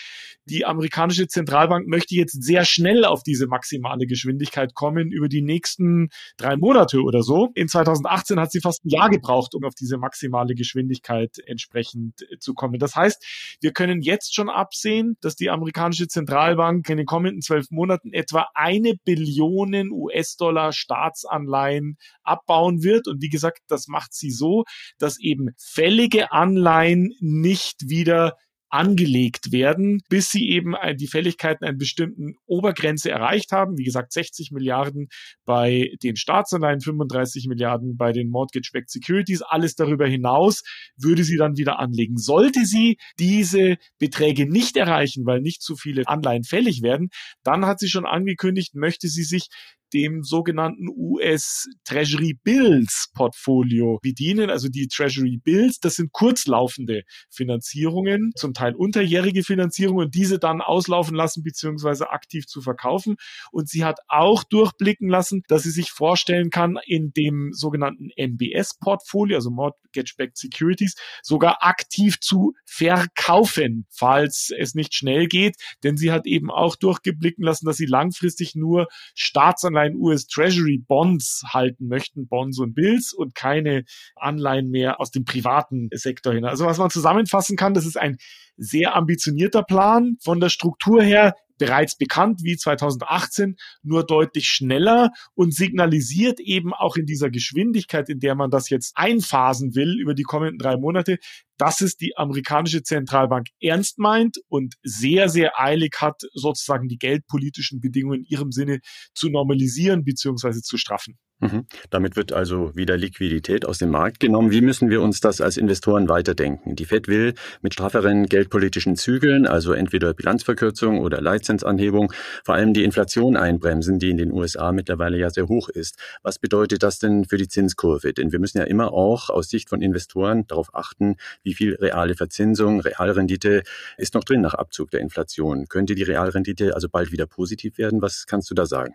die 0.45 0.65
amerikanische 0.65 1.27
Zentralbank 1.27 1.88
möchte 1.88 2.15
jetzt 2.15 2.43
sehr 2.43 2.65
schnell 2.65 3.05
auf 3.05 3.24
diese 3.24 3.48
maximale 3.48 4.05
Geschwindigkeit 4.05 4.74
kommen 4.74 5.12
über 5.12 5.27
die 5.27 5.41
nächsten 5.41 6.10
drei 6.38 6.57
Monate 6.57 7.01
oder 7.01 7.21
so. 7.21 7.50
In 7.53 7.67
2018 7.67 8.39
hat 8.39 8.51
sie 8.51 8.60
fast 8.60 8.83
ein 8.86 8.89
Jahr 8.89 9.10
gebraucht, 9.10 9.53
um 9.53 9.63
auf 9.63 9.75
diese 9.75 9.98
maximale 9.98 10.55
Geschwindigkeit 10.55 11.38
entsprechend 11.45 12.25
zu 12.39 12.53
kommen. 12.53 12.79
Das 12.79 12.95
heißt, 12.95 13.57
wir 13.62 13.71
können 13.71 14.01
jetzt 14.01 14.33
schon 14.33 14.50
absehen, 14.50 15.17
dass 15.21 15.36
die 15.36 15.50
amerikanische 15.50 16.07
Zentralbank 16.07 16.89
in 16.89 16.98
den 16.98 17.05
kommenden 17.05 17.41
zwölf 17.41 17.69
Monaten 17.69 18.13
etwa 18.13 18.48
eine 18.53 18.95
Billion 19.05 19.91
US-Dollar 19.91 20.74
Staatsanleihen 20.74 21.98
abbauen 22.24 22.83
wird. 22.83 23.07
Und 23.07 23.21
wie 23.21 23.29
gesagt, 23.29 23.60
das 23.67 23.88
macht 23.88 24.13
sie 24.13 24.31
so, 24.31 24.63
dass 24.98 25.19
eben 25.19 25.50
fällige 25.57 26.31
Anleihen 26.31 27.13
nicht 27.19 27.89
wieder 27.89 28.38
angelegt 28.72 29.51
werden, 29.51 30.01
bis 30.10 30.32
sie 30.32 30.50
eben 30.50 30.75
die 30.96 31.08
Fälligkeiten 31.08 31.66
einer 31.66 31.78
bestimmten 31.78 32.36
Obergrenze 32.46 33.12
erreicht 33.12 33.51
haben. 33.51 33.78
Wie 33.78 33.84
gesagt, 33.84 34.13
60 34.13 34.51
Milliarden 34.51 35.10
bei 35.46 35.92
den 36.01 36.16
Staatsanleihen, 36.16 36.82
35 36.82 37.48
Milliarden 37.48 37.98
bei 37.98 38.13
den 38.13 38.30
Mortgage-Backed 38.30 38.90
Securities. 38.90 39.42
Alles 39.42 39.75
darüber 39.75 40.08
hinaus 40.08 40.63
würde 40.98 41.24
sie 41.24 41.38
dann 41.38 41.58
wieder 41.58 41.80
anlegen. 41.80 42.18
Sollte 42.18 42.66
sie 42.66 42.98
diese 43.20 43.78
Beträge 44.00 44.50
nicht 44.50 44.78
erreichen, 44.78 45.25
weil 45.25 45.42
nicht 45.42 45.62
zu 45.62 45.75
viele 45.75 46.08
Anleihen 46.08 46.44
fällig 46.44 46.82
werden, 46.82 47.10
dann 47.44 47.66
hat 47.66 47.80
sie 47.80 47.90
schon 47.90 48.06
angekündigt, 48.06 48.74
möchte 48.74 49.08
sie 49.08 49.24
sich 49.24 49.50
dem 49.93 50.24
sogenannten 50.24 50.88
US 50.89 51.67
Treasury 51.83 52.38
Bills 52.43 53.10
Portfolio 53.13 54.00
bedienen. 54.01 54.50
Also 54.50 54.69
die 54.69 54.88
Treasury 54.88 55.38
Bills, 55.38 55.79
das 55.79 55.95
sind 55.95 56.12
kurzlaufende 56.12 57.03
Finanzierungen, 57.29 58.31
zum 58.36 58.53
Teil 58.53 58.75
unterjährige 58.75 59.43
Finanzierungen 59.43 60.12
diese 60.12 60.39
dann 60.39 60.62
auslaufen 60.62 61.15
lassen 61.15 61.43
beziehungsweise 61.43 62.10
aktiv 62.10 62.48
zu 62.48 62.62
verkaufen. 62.62 63.15
Und 63.51 63.69
sie 63.69 63.83
hat 63.83 64.00
auch 64.07 64.43
durchblicken 64.43 65.10
lassen, 65.10 65.43
dass 65.48 65.63
sie 65.63 65.71
sich 65.71 65.91
vorstellen 65.91 66.50
kann, 66.50 66.77
in 66.86 67.13
dem 67.13 67.51
sogenannten 67.53 68.10
MBS 68.15 68.77
Portfolio, 68.79 69.38
also 69.38 69.51
Mortgage-Backed 69.51 70.38
Securities, 70.38 70.95
sogar 71.21 71.63
aktiv 71.63 72.19
zu 72.19 72.53
verkaufen, 72.65 73.86
falls 73.89 74.51
es 74.57 74.75
nicht 74.75 74.93
schnell 74.93 75.27
geht. 75.27 75.55
Denn 75.83 75.98
sie 75.98 76.12
hat 76.12 76.25
eben 76.25 76.50
auch 76.50 76.75
durchgeblicken 76.75 77.43
lassen, 77.43 77.65
dass 77.65 77.77
sie 77.77 77.86
langfristig 77.86 78.55
nur 78.55 78.88
Staatsanleihen 79.15 79.81
Anleihen 79.82 79.96
US 79.98 80.28
Treasury 80.28 80.78
Bonds 80.78 81.44
halten 81.48 81.88
möchten, 81.88 82.28
Bonds 82.28 82.60
und 82.60 82.74
Bills 82.74 83.14
und 83.14 83.36
keine 83.36 83.84
Anleihen 84.16 84.70
mehr 84.70 85.00
aus 85.00 85.12
dem 85.12 85.26
privaten 85.26 85.90
Sektor 85.92 86.34
hin. 86.34 86.46
Also 86.46 86.66
was 86.66 86.78
man 86.78 86.90
zusammenfassen 86.90 87.58
kann, 87.58 87.74
das 87.74 87.86
ist 87.86 87.98
ein 87.98 88.18
sehr 88.58 88.96
ambitionierter 88.96 89.64
Plan. 89.64 90.18
Von 90.24 90.40
der 90.40 90.50
Struktur 90.50 91.02
her 91.02 91.36
bereits 91.62 91.96
bekannt 91.96 92.39
wie 92.41 92.58
2018, 92.58 93.56
nur 93.84 94.03
deutlich 94.03 94.48
schneller 94.48 95.12
und 95.36 95.53
signalisiert 95.53 96.39
eben 96.39 96.74
auch 96.74 96.96
in 96.96 97.06
dieser 97.06 97.30
Geschwindigkeit, 97.30 98.10
in 98.10 98.19
der 98.19 98.34
man 98.34 98.50
das 98.50 98.71
jetzt 98.71 98.93
einphasen 98.95 99.76
will 99.76 100.00
über 100.00 100.15
die 100.15 100.24
kommenden 100.24 100.58
drei 100.58 100.76
Monate, 100.76 101.19
dass 101.60 101.82
es 101.82 101.97
die 101.97 102.17
amerikanische 102.17 102.82
Zentralbank 102.82 103.50
ernst 103.62 104.00
meint 104.00 104.39
und 104.47 104.74
sehr, 104.82 105.30
sehr 105.30 105.60
eilig 105.60 105.97
hat, 106.00 106.24
sozusagen 106.34 106.88
die 106.88 106.97
geldpolitischen 106.97 107.80
Bedingungen 107.80 108.21
in 108.21 108.26
ihrem 108.26 108.52
Sinne 108.52 108.80
zu 109.13 109.30
normalisieren 109.30 110.04
bzw. 110.04 110.62
zu 110.63 110.78
straffen. 110.78 111.19
Mhm. 111.41 111.65
Damit 111.89 112.15
wird 112.15 112.34
also 112.34 112.75
wieder 112.75 112.97
Liquidität 112.97 113.65
aus 113.65 113.80
dem 113.80 113.89
Markt 113.89 114.19
genommen. 114.19 114.51
Wie 114.51 114.62
müssen 114.62 114.91
wir 114.91 115.01
uns 115.01 115.21
das 115.21 115.41
als 115.41 115.58
Investoren 115.58 116.08
weiterdenken? 116.08 116.75
Die 116.75 116.86
Fed 116.86 117.08
will 117.08 117.34
mit 117.62 117.73
strafferen 117.73 118.27
geldpolitischen 118.27 118.95
Zügeln, 118.95 119.47
also 119.47 119.73
entweder 119.73 120.13
Bilanzverkürzung 120.13 120.99
oder 120.99 121.19
Leitzinsanhebung, 121.19 122.13
vor 122.43 122.54
allem 122.54 122.73
die 122.75 122.84
Inflation 122.84 123.36
einbremsen, 123.36 123.97
die 123.97 124.12
in 124.12 124.17
den 124.17 124.32
USA 124.32 124.71
mittlerweile 124.71 125.17
ja 125.17 125.32
sehr 125.32 125.47
hoch 125.47 125.67
ist. 125.67 125.97
Was 126.21 126.38
bedeutet 126.38 126.84
das 126.84 126.99
denn 126.99 127.25
für 127.25 127.38
die 127.38 127.47
Zinskurve? 127.47 128.13
Denn 128.13 128.32
wir 128.32 128.39
müssen 128.39 128.60
ja 128.60 128.65
immer 128.65 128.93
auch 128.93 129.32
aus 129.32 129.49
Sicht 129.49 129.69
von 129.69 129.82
Investoren 129.82 130.45
darauf 130.45 130.75
achten, 130.75 131.15
wie 131.41 131.56
viel 131.56 131.73
reale 131.73 132.13
Verzinsung, 132.13 132.82
Realrendite 132.82 133.63
ist 133.97 134.13
noch 134.13 134.23
drin 134.23 134.41
nach 134.41 134.54
Abzug 134.54 134.91
der 134.91 134.99
Inflation. 134.99 135.65
Könnte 135.67 135.95
die 135.95 136.04
Realrendite 136.04 136.75
also 136.75 136.88
bald 136.88 137.12
wieder 137.12 137.25
positiv 137.25 137.80
werden? 137.80 137.99
Was 138.04 138.27
kannst 138.27 138.51
du 138.51 138.54
da 138.54 138.67
sagen? 138.67 138.93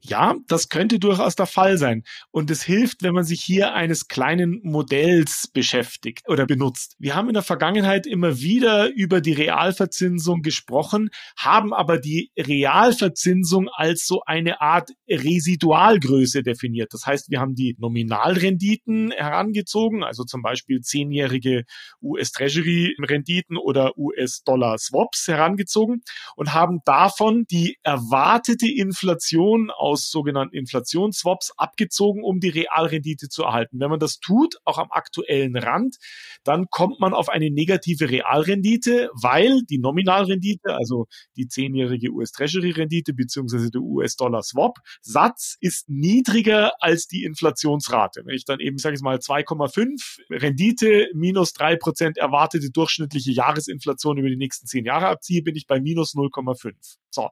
Ja, 0.00 0.36
das 0.46 0.68
könnte 0.68 0.98
durchaus 0.98 1.36
der 1.36 1.46
Fall 1.46 1.78
sein. 1.78 2.04
Und 2.30 2.50
es 2.50 2.62
hilft, 2.62 3.02
wenn 3.02 3.14
man 3.14 3.24
sich 3.24 3.42
hier 3.42 3.74
eines 3.74 4.08
kleinen 4.08 4.60
Modells 4.62 5.48
beschäftigt 5.52 6.28
oder 6.28 6.46
benutzt. 6.46 6.94
Wir 6.98 7.14
haben 7.14 7.28
in 7.28 7.34
der 7.34 7.42
Vergangenheit 7.42 8.06
immer 8.06 8.38
wieder 8.38 8.88
über 8.94 9.20
die 9.20 9.32
Realverzinsung 9.32 10.42
gesprochen, 10.42 11.10
haben 11.36 11.72
aber 11.72 11.98
die 11.98 12.30
Realverzinsung 12.38 13.68
als 13.72 14.06
so 14.06 14.22
eine 14.26 14.60
Art 14.60 14.90
Residualgröße 15.08 16.42
definiert. 16.42 16.92
Das 16.92 17.06
heißt, 17.06 17.30
wir 17.30 17.40
haben 17.40 17.54
die 17.54 17.76
Nominalrenditen 17.78 19.12
herangezogen, 19.12 20.04
also 20.04 20.24
zum 20.24 20.42
Beispiel 20.42 20.80
zehnjährige 20.80 21.64
US-Treasury-Renditen 22.02 23.56
oder 23.56 23.96
US-Dollar-Swaps 23.98 25.28
herangezogen 25.28 26.02
und 26.36 26.52
haben 26.52 26.80
davon 26.84 27.44
die 27.50 27.78
erwartete 27.82 28.70
Inflation 28.70 29.70
aus 29.76 30.10
sogenannten 30.10 30.56
Inflationsswaps 30.56 31.52
abgezogen, 31.56 32.24
um 32.24 32.40
die 32.40 32.48
Realrendite 32.48 33.28
zu 33.28 33.44
erhalten. 33.44 33.80
Wenn 33.80 33.90
man 33.90 34.00
das 34.00 34.18
tut, 34.18 34.56
auch 34.64 34.78
am 34.78 34.90
aktuellen 34.90 35.56
Rand, 35.56 35.96
dann 36.44 36.66
kommt 36.70 37.00
man 37.00 37.14
auf 37.14 37.28
eine 37.28 37.50
negative 37.50 38.10
Realrendite, 38.10 39.10
weil 39.14 39.62
die 39.62 39.78
Nominalrendite, 39.78 40.74
also 40.74 41.06
die 41.36 41.48
zehnjährige 41.48 42.10
US-Treasury-Rendite 42.10 43.14
beziehungsweise 43.14 43.70
der 43.70 43.82
US-Dollar-Swap-Satz 43.82 45.56
ist 45.60 45.88
niedriger 45.88 46.72
als 46.80 47.06
die 47.06 47.24
Inflationsrate. 47.24 48.22
Wenn 48.24 48.34
ich 48.34 48.44
dann 48.44 48.60
eben, 48.60 48.78
sage 48.78 48.96
ich 48.96 49.02
mal, 49.02 49.16
2,5 49.16 50.20
Rendite 50.30 51.08
minus 51.14 51.52
drei 51.52 51.76
Prozent 51.76 52.18
erwartete 52.18 52.70
durchschnittliche 52.70 53.32
Jahresinflation 53.32 54.18
über 54.18 54.28
die 54.28 54.36
nächsten 54.36 54.66
zehn 54.66 54.84
Jahre 54.84 55.08
abziehe, 55.08 55.42
bin 55.42 55.56
ich 55.56 55.66
bei 55.66 55.80
minus 55.80 56.14
0,5. 56.14 56.96
So. 57.10 57.30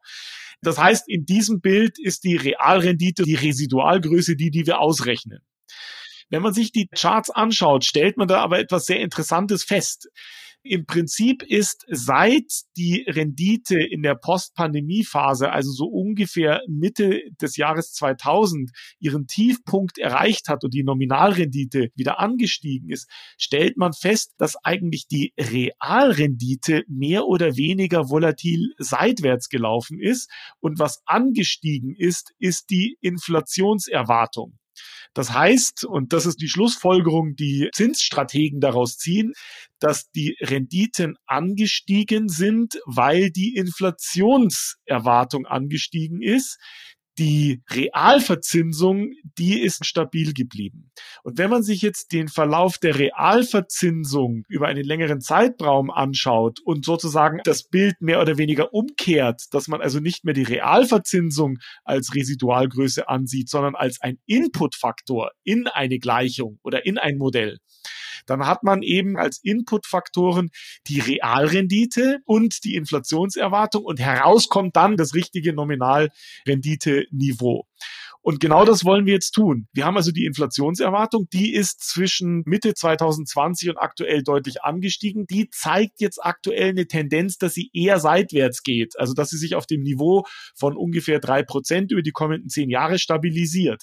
Das 0.63 0.79
heißt, 0.79 1.09
in 1.09 1.27
diesem 1.27 1.61
Bild 1.61 1.99
ist 1.99 2.25
die 2.25 2.34
Realrendite 2.37 3.25
die 3.25 3.35
Residualgröße, 3.35 4.37
die, 4.37 4.51
die 4.51 4.67
wir 4.67 4.81
ausrechnen. 4.81 5.41
Wenn 6.31 6.43
man 6.43 6.55
sich 6.55 6.73
die 6.73 6.89
Charts 6.89 7.31
anschaut, 7.31 7.85
stellt 7.85 8.17
man 8.17 8.29
da 8.29 8.41
aber 8.41 8.59
etwas 8.59 8.87
sehr 8.87 9.01
Interessantes 9.01 9.65
fest. 9.65 10.09
Im 10.67 10.87
Prinzip 10.87 11.43
ist 11.43 11.85
seit 11.91 12.51
die 12.79 13.05
Rendite 13.07 13.79
in 13.79 14.01
der 14.03 14.15
Post-Pandemie-Phase, 14.15 15.53
also 15.53 15.71
so 15.71 15.85
ungefähr 15.85 16.63
Mitte 16.67 17.21
des 17.39 17.59
Jahres 17.59 17.93
2000, 17.93 18.71
ihren 18.99 19.27
Tiefpunkt 19.27 19.99
erreicht 19.99 20.49
hat 20.49 20.65
und 20.65 20.73
die 20.73 20.83
Nominalrendite 20.83 21.91
wieder 21.95 22.19
angestiegen 22.19 22.89
ist, 22.89 23.11
stellt 23.37 23.77
man 23.77 23.93
fest, 23.93 24.33
dass 24.39 24.57
eigentlich 24.65 25.07
die 25.07 25.35
Realrendite 25.39 26.85
mehr 26.89 27.27
oder 27.27 27.59
weniger 27.59 28.09
volatil 28.09 28.73
seitwärts 28.79 29.51
gelaufen 29.51 30.01
ist 30.01 30.31
und 30.61 30.79
was 30.79 31.03
angestiegen 31.05 31.95
ist, 31.95 32.33
ist 32.39 32.71
die 32.71 32.97
Inflationserwartung. 33.03 34.59
Das 35.15 35.33
heißt, 35.33 35.85
und 35.85 36.13
das 36.13 36.27
ist 36.27 36.41
die 36.41 36.49
Schlussfolgerung, 36.49 37.37
die 37.37 37.71
Zinsstrategen 37.73 38.61
daraus 38.61 38.97
ziehen, 38.97 39.33
dass 39.79 40.11
die 40.11 40.37
Renditen 40.41 41.17
angestiegen 41.27 42.29
sind, 42.29 42.81
weil 42.85 43.31
die 43.31 43.55
Inflationserwartung 43.55 45.47
angestiegen 45.47 46.21
ist. 46.21 46.59
Die 47.19 47.63
Realverzinsung, 47.71 49.13
die 49.39 49.61
ist 49.61 49.85
stabil 49.87 50.33
geblieben. 50.33 50.91
Und 51.23 51.39
wenn 51.39 51.51
man 51.51 51.63
sich 51.63 51.83
jetzt 51.83 52.13
den 52.13 52.29
Verlauf 52.29 52.79
der 52.79 52.99
Realverzinsung 52.99 54.45
über 54.49 54.67
einen 54.67 54.85
längeren 54.85 55.21
Zeitraum 55.21 55.91
anschaut 55.91 56.61
und 56.65 56.85
sozusagen 56.85 57.41
das 57.45 57.65
Bild 57.65 58.01
mehr 58.01 58.21
oder 58.21 58.39
weniger 58.39 58.73
umkehrt, 58.75 59.43
dass 59.53 59.69
man 59.69 59.81
also 59.81 60.01
nicht 60.01 60.25
mehr 60.25 60.35
die 60.35 60.43
Realverzinsung 60.43 61.59
als 61.85 62.15
Residualgröße 62.15 63.09
ansieht, 63.09 63.49
sondern 63.49 63.75
als 63.75 64.01
ein 64.01 64.19
Inputfaktor 64.27 65.31
in 65.45 65.67
eine 65.69 65.99
Gleichung 65.99 66.59
oder 66.63 66.85
in 66.85 66.99
ein 66.99 67.17
Modell, 67.17 67.59
dann 68.27 68.47
hat 68.47 68.63
man 68.63 68.83
eben 68.83 69.17
als 69.17 69.39
Inputfaktoren 69.43 70.51
die 70.87 71.01
Realrendite 71.01 72.19
und 72.25 72.65
die 72.65 72.75
Inflationserwartung 72.75 73.85
und 73.85 74.01
herauskommt 74.01 74.77
dann 74.77 74.97
das 74.97 75.15
richtige 75.15 75.53
Nominalrendite-Niveau. 75.53 77.67
Und 78.25 78.41
genau 78.41 78.65
das 78.65 78.87
wollen 78.87 79.05
wir 79.05 79.13
jetzt 79.13 79.33
tun. 79.33 79.69
Wir 79.75 79.85
haben 79.85 79.99
also 79.99 80.11
die 80.11 80.25
Inflationserwartung, 80.25 81.29
die 81.31 81.53
ist 81.53 81.87
zwischen 81.87 82.43
Mitte 82.47 82.73
2020 82.73 83.69
und 83.69 83.77
aktuell 83.77 84.23
deutlich 84.23 84.63
angestiegen. 84.63 85.27
Die 85.27 85.51
zeigt 85.51 86.01
jetzt 86.01 86.25
aktuell 86.25 86.71
eine 86.71 86.87
Tendenz, 86.87 87.37
dass 87.37 87.53
sie 87.53 87.69
eher 87.75 88.01
seitwärts 88.01 88.63
geht. 88.63 88.99
Also 88.99 89.13
dass 89.13 89.29
sie 89.29 89.37
sich 89.37 89.57
auf 89.57 89.67
dem 89.67 89.83
Niveau 89.83 90.25
von 90.55 90.75
ungefähr 90.75 91.21
drei 91.21 91.43
Prozent 91.43 91.93
über 91.93 92.01
die 92.01 92.13
kommenden 92.13 92.49
zehn 92.49 92.71
Jahre 92.71 92.99
stabilisiert. 92.99 93.83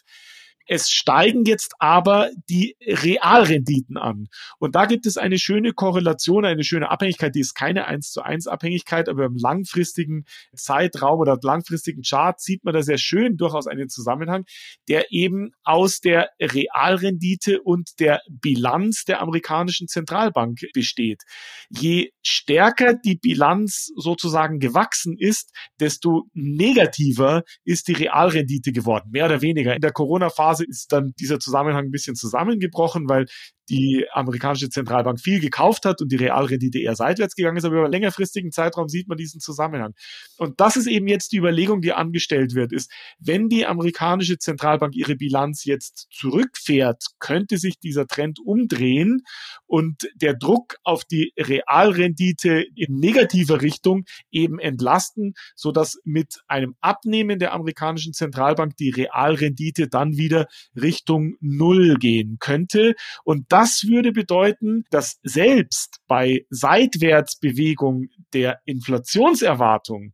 Es 0.67 0.89
steigen 0.89 1.45
jetzt 1.45 1.73
aber 1.79 2.29
die 2.49 2.75
Realrenditen 2.85 3.97
an. 3.97 4.27
Und 4.59 4.75
da 4.75 4.85
gibt 4.85 5.05
es 5.05 5.17
eine 5.17 5.37
schöne 5.37 5.73
Korrelation, 5.73 6.45
eine 6.45 6.63
schöne 6.63 6.89
Abhängigkeit, 6.89 7.35
die 7.35 7.41
ist 7.41 7.53
keine 7.53 7.87
1 7.87 8.11
zu 8.11 8.21
1 8.21 8.47
Abhängigkeit, 8.47 9.09
aber 9.09 9.25
im 9.25 9.35
langfristigen 9.35 10.25
Zeitraum 10.55 11.19
oder 11.19 11.37
langfristigen 11.41 12.03
Chart 12.03 12.39
sieht 12.39 12.63
man 12.63 12.73
da 12.73 12.83
sehr 12.83 12.97
schön 12.97 13.37
durchaus 13.37 13.67
einen 13.67 13.89
Zusammenhang, 13.89 14.45
der 14.87 15.11
eben 15.11 15.51
aus 15.63 15.99
der 15.99 16.29
Realrendite 16.39 17.61
und 17.61 17.99
der 17.99 18.21
Bilanz 18.29 19.03
der 19.05 19.21
amerikanischen 19.21 19.87
Zentralbank 19.87 20.59
besteht. 20.73 21.23
Je 21.69 22.11
stärker 22.21 22.93
die 22.93 23.15
Bilanz 23.15 23.91
sozusagen 23.95 24.59
gewachsen 24.59 25.17
ist, 25.17 25.51
desto 25.79 26.27
negativer 26.33 27.43
ist 27.63 27.87
die 27.87 27.93
Realrendite 27.93 28.71
geworden, 28.71 29.09
mehr 29.11 29.25
oder 29.25 29.41
weniger. 29.41 29.75
In 29.75 29.81
der 29.81 29.91
Corona-Phase 29.91 30.50
Phase 30.51 30.65
ist 30.65 30.91
dann 30.91 31.13
dieser 31.19 31.39
Zusammenhang 31.39 31.85
ein 31.85 31.91
bisschen 31.91 32.15
zusammengebrochen, 32.15 33.07
weil 33.07 33.25
die 33.71 34.05
amerikanische 34.11 34.69
Zentralbank 34.69 35.19
viel 35.21 35.39
gekauft 35.39 35.85
hat 35.85 36.01
und 36.01 36.11
die 36.11 36.17
Realrendite 36.17 36.79
eher 36.79 36.95
seitwärts 36.97 37.35
gegangen 37.35 37.55
ist, 37.55 37.63
aber 37.63 37.77
über 37.77 37.89
längerfristigen 37.89 38.51
Zeitraum 38.51 38.89
sieht 38.89 39.07
man 39.07 39.17
diesen 39.17 39.39
Zusammenhang. 39.39 39.93
Und 40.37 40.59
das 40.59 40.75
ist 40.75 40.87
eben 40.87 41.07
jetzt 41.07 41.31
die 41.31 41.37
Überlegung, 41.37 41.79
die 41.79 41.93
angestellt 41.93 42.53
wird, 42.53 42.73
ist, 42.73 42.91
wenn 43.17 43.47
die 43.47 43.65
amerikanische 43.65 44.37
Zentralbank 44.37 44.93
ihre 44.93 45.15
Bilanz 45.15 45.63
jetzt 45.63 46.07
zurückfährt, 46.11 47.01
könnte 47.19 47.57
sich 47.57 47.79
dieser 47.79 48.07
Trend 48.07 48.39
umdrehen 48.43 49.21
und 49.67 50.09
der 50.15 50.33
Druck 50.33 50.75
auf 50.83 51.05
die 51.05 51.31
Realrendite 51.37 52.65
in 52.75 52.95
negativer 52.95 53.61
Richtung 53.61 54.03
eben 54.31 54.59
entlasten, 54.59 55.33
so 55.55 55.71
dass 55.71 55.97
mit 56.03 56.41
einem 56.47 56.75
Abnehmen 56.81 57.39
der 57.39 57.53
amerikanischen 57.53 58.11
Zentralbank 58.11 58.75
die 58.75 58.89
Realrendite 58.89 59.87
dann 59.87 60.17
wieder 60.17 60.47
Richtung 60.75 61.35
Null 61.39 61.95
gehen 61.97 62.35
könnte. 62.41 62.95
Und 63.23 63.45
das 63.47 63.60
würde 63.87 64.11
bedeuten, 64.11 64.85
dass 64.89 65.19
selbst 65.23 65.99
bei 66.07 66.45
Seitwärtsbewegung 66.49 68.09
der 68.33 68.59
Inflationserwartung 68.65 70.13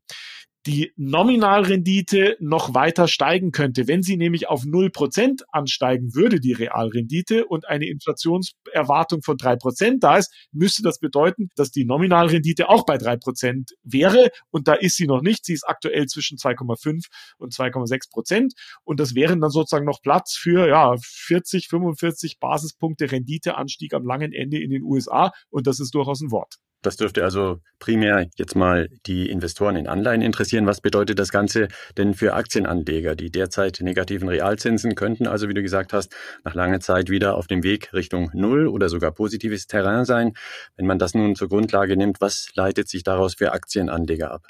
die 0.68 0.92
Nominalrendite 0.98 2.36
noch 2.42 2.74
weiter 2.74 3.08
steigen 3.08 3.52
könnte. 3.52 3.88
Wenn 3.88 4.04
sie 4.04 4.18
nämlich 4.18 4.50
auf 4.50 4.64
0% 4.64 5.44
ansteigen 5.50 6.14
würde, 6.14 6.42
die 6.42 6.52
Realrendite, 6.52 7.46
und 7.46 7.70
eine 7.70 7.88
Inflationserwartung 7.88 9.22
von 9.22 9.38
3% 9.38 10.00
da 10.00 10.18
ist, 10.18 10.34
müsste 10.52 10.84
das 10.84 11.00
bedeuten, 11.00 11.48
dass 11.56 11.72
die 11.72 11.86
Nominalrendite 11.86 12.68
auch 12.68 12.86
bei 12.86 12.98
3% 12.98 13.72
wäre. 13.84 14.30
Und 14.50 14.68
da 14.68 14.74
ist 14.74 14.98
sie 14.98 15.08
noch 15.08 15.22
nicht. 15.22 15.46
Sie 15.46 15.54
ist 15.54 15.64
aktuell 15.68 16.08
zwischen 16.08 16.38
2,5 16.38 17.06
und 17.38 17.54
2,6% 17.54 18.52
Und 18.84 19.00
das 19.00 19.16
wären 19.16 19.40
dann 19.40 19.52
sozusagen 19.52 19.86
noch 19.86 20.02
Platz 20.02 20.36
für 20.36 20.68
ja, 20.68 20.96
40, 21.02 21.70
45 21.70 22.40
Basispunkte 22.40 23.10
Renditeanstieg 23.10 23.94
am 23.94 24.06
langen 24.06 24.34
Ende 24.34 24.62
in 24.62 24.70
den 24.70 24.84
USA. 24.84 25.32
Und 25.50 25.66
das 25.66 25.80
ist 25.80 25.96
durchaus 25.96 26.20
ein 26.20 26.32
Wort. 26.32 26.56
Das 26.84 26.96
dürfte 26.96 27.24
also 27.24 27.60
primär 27.80 28.28
jetzt 28.36 28.56
mal 28.56 28.88
die 29.08 29.30
Investoren 29.30 29.76
in 29.76 29.88
Anleihen 29.88 30.22
interessieren. 30.22 30.68
Was 30.68 30.80
bedeutet 30.80 31.18
das 31.18 31.30
Ganze 31.32 31.68
denn 31.98 32.14
für 32.14 32.34
Aktienanleger? 32.34 33.16
Die 33.16 33.32
derzeit 33.32 33.80
negativen 33.82 34.30
Realzinsen 34.30 34.96
könnten 34.96 35.28
also, 35.28 35.50
wie 35.50 35.54
du 35.54 35.64
gesagt 35.64 35.92
hast, 35.92 36.16
nach 36.44 36.54
langer 36.54 36.80
Zeit 36.80 37.10
wieder 37.10 37.36
auf 37.36 37.48
dem 37.48 37.64
Weg 37.64 37.94
Richtung 37.94 38.30
Null 38.34 38.68
oder 38.68 38.90
sogar 38.90 39.12
positives 39.12 39.68
Terrain 39.68 40.06
sein. 40.06 40.34
Wenn 40.76 40.86
man 40.86 41.00
das 41.00 41.14
nun 41.16 41.36
zur 41.36 41.50
Grundlage 41.50 41.98
nimmt, 41.98 42.22
was 42.22 42.50
leitet 42.56 42.88
sich 42.90 43.04
daraus 43.04 43.36
für 43.36 43.54
Aktienanleger 43.54 44.32
ab? 44.32 44.46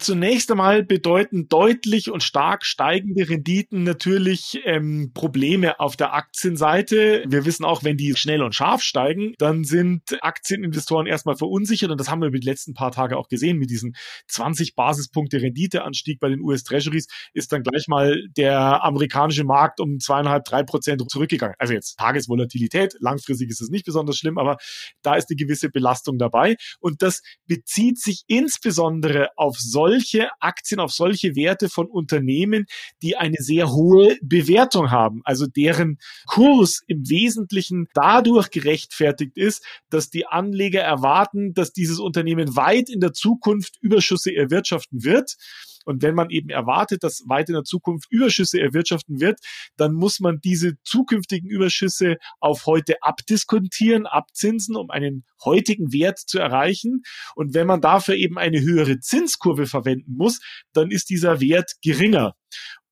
Zunächst 0.00 0.48
einmal 0.52 0.84
bedeuten 0.84 1.48
deutlich 1.48 2.08
und 2.08 2.22
stark 2.22 2.64
steigende 2.64 3.28
Renditen 3.28 3.82
natürlich 3.82 4.60
ähm, 4.64 5.10
Probleme 5.12 5.80
auf 5.80 5.96
der 5.96 6.14
Aktienseite. 6.14 7.24
Wir 7.26 7.44
wissen 7.44 7.64
auch, 7.64 7.82
wenn 7.82 7.96
die 7.96 8.14
schnell 8.14 8.42
und 8.42 8.54
scharf 8.54 8.82
steigen, 8.82 9.34
dann 9.38 9.64
sind 9.64 10.02
Aktieninvestoren 10.20 11.08
erstmal 11.08 11.34
verunsichert 11.34 11.90
und 11.90 11.98
das 11.98 12.08
haben 12.08 12.20
wir 12.20 12.28
über 12.28 12.38
die 12.38 12.46
letzten 12.46 12.74
paar 12.74 12.92
Tage 12.92 13.16
auch 13.16 13.26
gesehen 13.26 13.58
mit 13.58 13.70
diesen 13.70 13.96
20 14.28 14.76
Basispunkte 14.76 15.42
Renditeanstieg 15.42 16.20
bei 16.20 16.28
den 16.28 16.42
US 16.42 16.62
Treasuries 16.62 17.08
ist 17.32 17.50
dann 17.50 17.64
gleich 17.64 17.88
mal 17.88 18.22
der 18.36 18.84
amerikanische 18.84 19.42
Markt 19.42 19.80
um 19.80 19.98
zweieinhalb, 19.98 20.44
drei 20.44 20.62
Prozent 20.62 21.02
zurückgegangen. 21.10 21.56
Also 21.58 21.74
jetzt 21.74 21.98
Tagesvolatilität, 21.98 22.94
langfristig 23.00 23.50
ist 23.50 23.60
es 23.60 23.68
nicht 23.68 23.84
besonders 23.84 24.16
schlimm, 24.16 24.38
aber 24.38 24.58
da 25.02 25.16
ist 25.16 25.28
eine 25.28 25.36
gewisse 25.36 25.70
Belastung 25.70 26.18
dabei 26.18 26.54
und 26.78 27.02
das 27.02 27.22
bezieht 27.48 27.98
sich 27.98 28.22
insbesondere 28.28 29.30
auf 29.36 29.58
solche 29.58 29.87
solche 29.88 30.28
Aktien, 30.40 30.80
auf 30.80 30.92
solche 30.92 31.34
Werte 31.34 31.68
von 31.68 31.86
Unternehmen, 31.86 32.66
die 33.02 33.16
eine 33.16 33.36
sehr 33.38 33.72
hohe 33.72 34.16
Bewertung 34.20 34.90
haben, 34.90 35.22
also 35.24 35.46
deren 35.46 35.98
Kurs 36.26 36.82
im 36.86 37.08
Wesentlichen 37.08 37.88
dadurch 37.94 38.50
gerechtfertigt 38.50 39.36
ist, 39.36 39.64
dass 39.88 40.10
die 40.10 40.26
Anleger 40.26 40.82
erwarten, 40.82 41.54
dass 41.54 41.72
dieses 41.72 42.00
Unternehmen 42.00 42.54
weit 42.54 42.90
in 42.90 43.00
der 43.00 43.14
Zukunft 43.14 43.78
Überschüsse 43.80 44.34
erwirtschaften 44.34 45.04
wird 45.04 45.36
und 45.84 46.02
wenn 46.02 46.14
man 46.14 46.30
eben 46.30 46.50
erwartet, 46.50 47.02
dass 47.02 47.24
weit 47.26 47.48
in 47.48 47.54
der 47.54 47.64
Zukunft 47.64 48.10
Überschüsse 48.10 48.60
erwirtschaften 48.60 49.20
wird, 49.20 49.40
dann 49.76 49.94
muss 49.94 50.20
man 50.20 50.40
diese 50.40 50.80
zukünftigen 50.82 51.48
Überschüsse 51.48 52.16
auf 52.40 52.66
heute 52.66 53.02
abdiskontieren, 53.02 54.06
abzinsen, 54.06 54.76
um 54.76 54.90
einen 54.90 55.24
heutigen 55.44 55.92
Wert 55.92 56.18
zu 56.18 56.38
erreichen. 56.38 57.02
Und 57.34 57.54
wenn 57.54 57.66
man 57.66 57.80
dafür 57.80 58.16
eben 58.16 58.38
eine 58.38 58.60
höhere 58.60 59.00
Zinskurve 59.00 59.66
verwenden 59.66 60.14
muss, 60.14 60.40
dann 60.72 60.90
ist 60.90 61.10
dieser 61.10 61.40
Wert 61.40 61.72
geringer. 61.82 62.34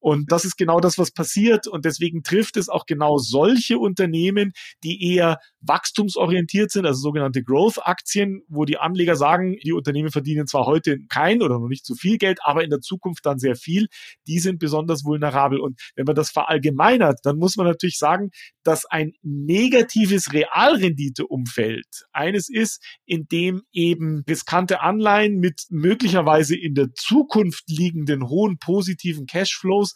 Und 0.07 0.31
das 0.31 0.45
ist 0.45 0.57
genau 0.57 0.79
das, 0.79 0.99
was 0.99 1.11
passiert. 1.11 1.66
Und 1.66 1.85
deswegen 1.85 2.23
trifft 2.23 2.57
es 2.57 2.69
auch 2.69 2.87
genau 2.87 3.19
solche 3.19 3.77
Unternehmen, 3.77 4.53
die 4.85 5.03
eher 5.16 5.40
wachstumsorientiert 5.62 6.71
sind, 6.71 6.87
also 6.87 7.01
sogenannte 7.01 7.42
Growth-Aktien, 7.42 8.42
wo 8.47 8.64
die 8.64 8.79
Anleger 8.79 9.16
sagen, 9.16 9.57
die 9.64 9.73
Unternehmen 9.73 10.12
verdienen 10.12 10.47
zwar 10.47 10.64
heute 10.64 10.99
kein 11.09 11.42
oder 11.42 11.59
noch 11.59 11.66
nicht 11.66 11.85
so 11.85 11.97
viel 11.97 12.19
Geld, 12.19 12.38
aber 12.45 12.62
in 12.62 12.71
der 12.71 12.79
Zukunft 12.79 13.27
dann 13.27 13.40
sehr 13.40 13.57
viel. 13.57 13.88
Die 14.29 14.38
sind 14.38 14.61
besonders 14.61 15.05
vulnerabel. 15.05 15.59
Und 15.59 15.81
wenn 15.97 16.05
man 16.05 16.14
das 16.14 16.31
verallgemeinert, 16.31 17.19
dann 17.25 17.37
muss 17.37 17.57
man 17.57 17.66
natürlich 17.66 17.99
sagen, 17.99 18.31
dass 18.62 18.85
ein 18.85 19.14
negatives 19.23 20.33
Realrenditeumfeld 20.33 22.05
eines 22.12 22.49
ist, 22.49 22.81
in 23.07 23.27
dem 23.27 23.62
eben 23.73 24.23
riskante 24.29 24.83
Anleihen 24.83 25.40
mit 25.40 25.62
möglicherweise 25.71 26.57
in 26.57 26.77
der 26.77 26.92
Zukunft 26.95 27.64
liegenden 27.66 28.29
hohen 28.29 28.59
positiven 28.59 29.27
Cashflows 29.27 29.96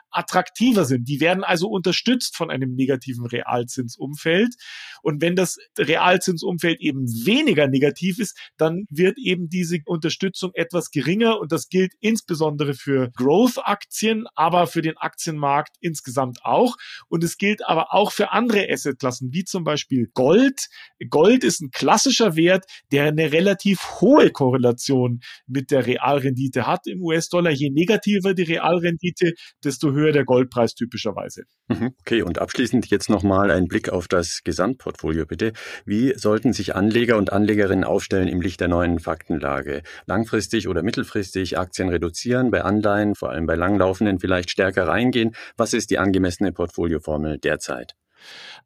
attraktiver 0.11 0.85
sind. 0.85 1.07
Die 1.07 1.19
werden 1.19 1.43
also 1.43 1.67
unterstützt 1.67 2.35
von 2.35 2.49
einem 2.51 2.75
negativen 2.75 3.25
Realzinsumfeld. 3.25 4.55
Und 5.01 5.21
wenn 5.21 5.35
das 5.35 5.57
Realzinsumfeld 5.77 6.79
eben 6.81 7.07
weniger 7.25 7.67
negativ 7.67 8.19
ist, 8.19 8.37
dann 8.57 8.85
wird 8.89 9.17
eben 9.17 9.49
diese 9.49 9.79
Unterstützung 9.85 10.51
etwas 10.53 10.91
geringer. 10.91 11.39
Und 11.39 11.51
das 11.51 11.69
gilt 11.69 11.93
insbesondere 11.99 12.73
für 12.73 13.09
Growth-Aktien, 13.11 14.25
aber 14.35 14.67
für 14.67 14.81
den 14.81 14.97
Aktienmarkt 14.97 15.75
insgesamt 15.79 16.39
auch. 16.43 16.75
Und 17.07 17.23
es 17.23 17.37
gilt 17.37 17.65
aber 17.67 17.93
auch 17.93 18.11
für 18.11 18.31
andere 18.31 18.67
Assetklassen, 18.69 19.33
wie 19.33 19.43
zum 19.43 19.63
Beispiel 19.63 20.09
Gold. 20.13 20.67
Gold 21.09 21.43
ist 21.43 21.61
ein 21.61 21.71
klassischer 21.71 22.35
Wert, 22.35 22.65
der 22.91 23.05
eine 23.05 23.31
relativ 23.31 24.01
hohe 24.01 24.31
Korrelation 24.31 25.21
mit 25.47 25.71
der 25.71 25.85
Realrendite 25.85 26.67
hat 26.67 26.87
im 26.87 27.01
US-Dollar. 27.01 27.51
Je 27.51 27.69
negativer 27.69 28.33
die 28.33 28.43
Realrendite, 28.43 29.33
desto 29.63 29.91
höher 29.91 30.00
der 30.01 30.25
Goldpreis 30.25 30.73
typischerweise. 30.73 31.43
Mhm, 31.67 31.91
okay, 32.01 32.23
und 32.23 32.39
abschließend 32.39 32.87
jetzt 32.87 33.09
nochmal 33.09 33.51
ein 33.51 33.67
Blick 33.67 33.89
auf 33.89 34.07
das 34.07 34.41
Gesamtportfolio 34.43 35.25
bitte. 35.25 35.53
Wie 35.85 36.13
sollten 36.17 36.53
sich 36.53 36.75
Anleger 36.75 37.17
und 37.17 37.31
Anlegerinnen 37.31 37.83
aufstellen 37.83 38.27
im 38.27 38.41
Licht 38.41 38.59
der 38.59 38.67
neuen 38.67 38.99
Faktenlage? 38.99 39.83
Langfristig 40.07 40.67
oder 40.67 40.81
mittelfristig 40.81 41.57
Aktien 41.59 41.89
reduzieren, 41.89 42.49
bei 42.49 42.63
Anleihen, 42.63 43.13
vor 43.15 43.29
allem 43.29 43.45
bei 43.45 43.55
langlaufenden 43.55 44.19
vielleicht 44.19 44.49
stärker 44.49 44.87
reingehen? 44.87 45.35
Was 45.57 45.73
ist 45.73 45.91
die 45.91 45.99
angemessene 45.99 46.51
Portfolioformel 46.51 47.37
derzeit? 47.37 47.95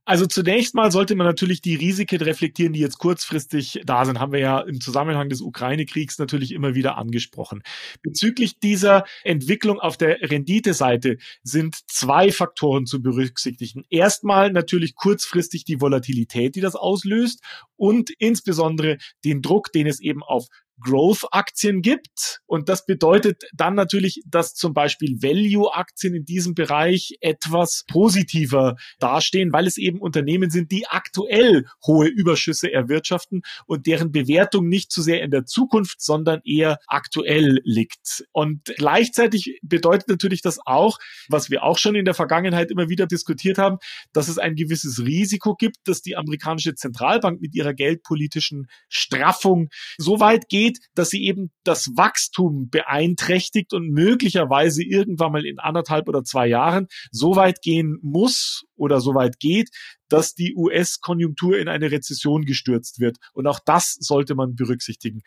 Also 0.07 0.27
zunächst 0.27 0.75
mal 0.75 0.91
sollte 0.91 1.15
man 1.15 1.25
natürlich 1.25 1.61
die 1.61 1.73
Risiken 1.73 2.21
reflektieren, 2.21 2.73
die 2.73 2.79
jetzt 2.79 2.99
kurzfristig 2.99 3.81
da 3.85 4.05
sind. 4.05 4.19
Haben 4.19 4.33
wir 4.33 4.39
ja 4.39 4.59
im 4.59 4.79
Zusammenhang 4.79 5.29
des 5.29 5.41
Ukraine-Kriegs 5.41 6.19
natürlich 6.19 6.51
immer 6.51 6.75
wieder 6.75 6.97
angesprochen. 6.97 7.63
Bezüglich 8.03 8.59
dieser 8.59 9.05
Entwicklung 9.23 9.79
auf 9.79 9.97
der 9.97 10.21
Renditeseite 10.21 11.17
sind 11.41 11.75
zwei 11.87 12.31
Faktoren 12.31 12.85
zu 12.85 13.01
berücksichtigen. 13.01 13.83
Erstmal 13.89 14.51
natürlich 14.51 14.93
kurzfristig 14.93 15.65
die 15.65 15.81
Volatilität, 15.81 16.55
die 16.55 16.61
das 16.61 16.75
auslöst 16.75 17.41
und 17.75 18.11
insbesondere 18.19 18.97
den 19.23 19.41
Druck, 19.41 19.71
den 19.71 19.87
es 19.87 19.99
eben 19.99 20.21
auf 20.21 20.47
Growth-Aktien 20.81 21.81
gibt. 21.81 22.41
Und 22.45 22.69
das 22.69 22.85
bedeutet 22.85 23.43
dann 23.53 23.75
natürlich, 23.75 24.21
dass 24.27 24.53
zum 24.53 24.73
Beispiel 24.73 25.21
Value-Aktien 25.21 26.15
in 26.15 26.25
diesem 26.25 26.53
Bereich 26.53 27.17
etwas 27.21 27.85
positiver 27.87 28.75
dastehen, 28.99 29.51
weil 29.53 29.67
es 29.67 29.77
eben 29.77 29.99
Unternehmen 29.99 30.49
sind, 30.49 30.71
die 30.71 30.87
aktuell 30.87 31.65
hohe 31.85 32.07
Überschüsse 32.07 32.71
erwirtschaften 32.71 33.41
und 33.65 33.87
deren 33.87 34.11
Bewertung 34.11 34.67
nicht 34.67 34.91
zu 34.91 35.01
sehr 35.01 35.21
in 35.21 35.31
der 35.31 35.45
Zukunft, 35.45 36.01
sondern 36.01 36.41
eher 36.43 36.79
aktuell 36.87 37.61
liegt. 37.63 38.25
Und 38.31 38.63
gleichzeitig 38.77 39.59
bedeutet 39.61 40.07
natürlich 40.07 40.41
das 40.41 40.59
auch, 40.65 40.97
was 41.29 41.49
wir 41.49 41.63
auch 41.63 41.77
schon 41.77 41.95
in 41.95 42.05
der 42.05 42.13
Vergangenheit 42.13 42.71
immer 42.71 42.89
wieder 42.89 43.07
diskutiert 43.07 43.57
haben, 43.57 43.77
dass 44.13 44.27
es 44.27 44.37
ein 44.37 44.55
gewisses 44.55 45.03
Risiko 45.05 45.55
gibt, 45.55 45.77
dass 45.87 46.01
die 46.01 46.15
amerikanische 46.15 46.75
Zentralbank 46.75 47.41
mit 47.41 47.55
ihrer 47.55 47.73
geldpolitischen 47.73 48.67
Straffung 48.89 49.69
so 49.97 50.19
weit 50.19 50.49
geht, 50.49 50.64
geht, 50.65 50.79
dass 50.95 51.09
sie 51.09 51.23
eben 51.23 51.51
das 51.63 51.91
Wachstum 51.95 52.69
beeinträchtigt 52.69 53.73
und 53.73 53.89
möglicherweise 53.89 54.83
irgendwann 54.83 55.31
mal 55.31 55.45
in 55.45 55.59
anderthalb 55.59 56.07
oder 56.07 56.23
zwei 56.23 56.47
Jahren 56.47 56.87
so 57.11 57.35
weit 57.35 57.61
gehen 57.61 57.97
muss 58.01 58.65
oder 58.75 58.99
so 58.99 59.13
weit 59.13 59.39
geht, 59.39 59.69
dass 60.09 60.33
die 60.33 60.55
US-Konjunktur 60.55 61.57
in 61.57 61.67
eine 61.67 61.91
Rezession 61.91 62.45
gestürzt 62.45 62.99
wird. 62.99 63.17
Und 63.33 63.47
auch 63.47 63.59
das 63.65 63.95
sollte 63.99 64.35
man 64.35 64.55
berücksichtigen. 64.55 65.21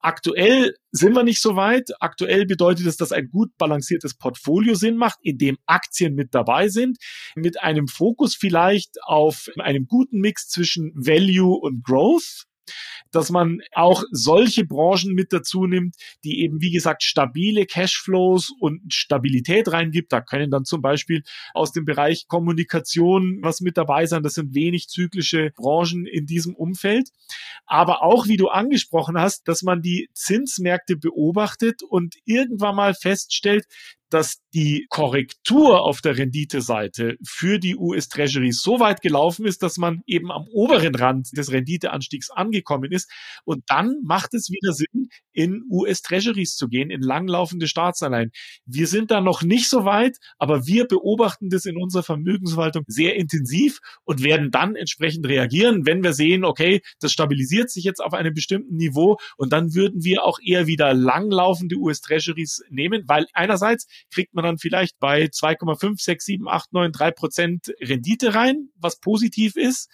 Aktuell 0.00 0.74
sind 0.92 1.14
wir 1.14 1.22
nicht 1.22 1.40
so 1.40 1.56
weit. 1.56 1.90
Aktuell 1.98 2.44
bedeutet 2.44 2.86
es, 2.86 2.98
dass 2.98 3.10
ein 3.10 3.30
gut 3.30 3.56
balanciertes 3.56 4.14
Portfolio 4.14 4.74
Sinn 4.74 4.98
macht, 4.98 5.18
in 5.22 5.38
dem 5.38 5.56
Aktien 5.64 6.14
mit 6.14 6.34
dabei 6.34 6.68
sind, 6.68 6.98
mit 7.36 7.62
einem 7.62 7.88
Fokus 7.88 8.34
vielleicht 8.34 9.02
auf 9.02 9.48
einem 9.58 9.86
guten 9.86 10.20
Mix 10.20 10.48
zwischen 10.48 10.92
Value 10.94 11.56
und 11.56 11.82
Growth 11.82 12.44
dass 13.10 13.30
man 13.30 13.60
auch 13.72 14.02
solche 14.10 14.64
Branchen 14.64 15.14
mit 15.14 15.32
dazu 15.32 15.66
nimmt, 15.66 15.96
die 16.24 16.40
eben, 16.40 16.60
wie 16.60 16.70
gesagt, 16.70 17.02
stabile 17.02 17.66
Cashflows 17.66 18.52
und 18.58 18.92
Stabilität 18.92 19.70
reingibt. 19.72 20.12
Da 20.12 20.20
können 20.20 20.50
dann 20.50 20.64
zum 20.64 20.82
Beispiel 20.82 21.22
aus 21.52 21.72
dem 21.72 21.84
Bereich 21.84 22.26
Kommunikation 22.26 23.38
was 23.42 23.60
mit 23.60 23.76
dabei 23.76 24.06
sein. 24.06 24.22
Das 24.22 24.34
sind 24.34 24.54
wenig 24.54 24.88
zyklische 24.88 25.52
Branchen 25.54 26.06
in 26.06 26.26
diesem 26.26 26.54
Umfeld. 26.54 27.10
Aber 27.66 28.02
auch, 28.02 28.26
wie 28.26 28.36
du 28.36 28.48
angesprochen 28.48 29.18
hast, 29.18 29.46
dass 29.48 29.62
man 29.62 29.80
die 29.80 30.08
Zinsmärkte 30.12 30.96
beobachtet 30.96 31.82
und 31.82 32.16
irgendwann 32.24 32.76
mal 32.76 32.94
feststellt, 32.94 33.66
dass 34.14 34.38
die 34.54 34.86
Korrektur 34.90 35.82
auf 35.82 36.00
der 36.00 36.16
Renditeseite 36.16 37.16
für 37.26 37.58
die 37.58 37.74
US 37.74 38.08
Treasuries 38.08 38.60
so 38.60 38.78
weit 38.78 39.00
gelaufen 39.00 39.44
ist, 39.44 39.64
dass 39.64 39.76
man 39.76 40.02
eben 40.06 40.30
am 40.30 40.46
oberen 40.52 40.94
Rand 40.94 41.36
des 41.36 41.50
Renditeanstiegs 41.50 42.30
angekommen 42.30 42.92
ist. 42.92 43.10
Und 43.44 43.64
dann 43.66 43.96
macht 44.04 44.32
es 44.34 44.50
wieder 44.50 44.72
Sinn, 44.72 45.08
in 45.32 45.64
US 45.68 46.02
Treasuries 46.02 46.54
zu 46.54 46.68
gehen, 46.68 46.90
in 46.90 47.02
langlaufende 47.02 47.66
Staatsanleihen. 47.66 48.30
Wir 48.66 48.86
sind 48.86 49.10
da 49.10 49.20
noch 49.20 49.42
nicht 49.42 49.68
so 49.68 49.84
weit, 49.84 50.18
aber 50.38 50.64
wir 50.64 50.86
beobachten 50.86 51.50
das 51.50 51.64
in 51.64 51.76
unserer 51.76 52.04
Vermögensverwaltung 52.04 52.84
sehr 52.86 53.16
intensiv 53.16 53.80
und 54.04 54.22
werden 54.22 54.52
dann 54.52 54.76
entsprechend 54.76 55.26
reagieren, 55.26 55.86
wenn 55.86 56.04
wir 56.04 56.12
sehen, 56.12 56.44
okay, 56.44 56.82
das 57.00 57.10
stabilisiert 57.10 57.68
sich 57.68 57.82
jetzt 57.82 58.00
auf 58.00 58.14
einem 58.14 58.32
bestimmten 58.32 58.76
Niveau 58.76 59.16
und 59.36 59.52
dann 59.52 59.74
würden 59.74 60.04
wir 60.04 60.24
auch 60.24 60.38
eher 60.40 60.68
wieder 60.68 60.94
langlaufende 60.94 61.74
US 61.74 62.00
Treasuries 62.00 62.62
nehmen, 62.70 63.02
weil 63.08 63.26
einerseits 63.32 63.88
kriegt 64.12 64.34
man 64.34 64.44
dann 64.44 64.58
vielleicht 64.58 64.98
bei 64.98 65.24
2,5, 65.24 66.02
6, 66.02 66.24
7, 66.24 66.48
8, 66.48 66.72
9, 66.72 66.92
3 66.92 67.10
Prozent 67.10 67.74
Rendite 67.80 68.34
rein, 68.34 68.68
was 68.76 69.00
positiv 69.00 69.56
ist. 69.56 69.90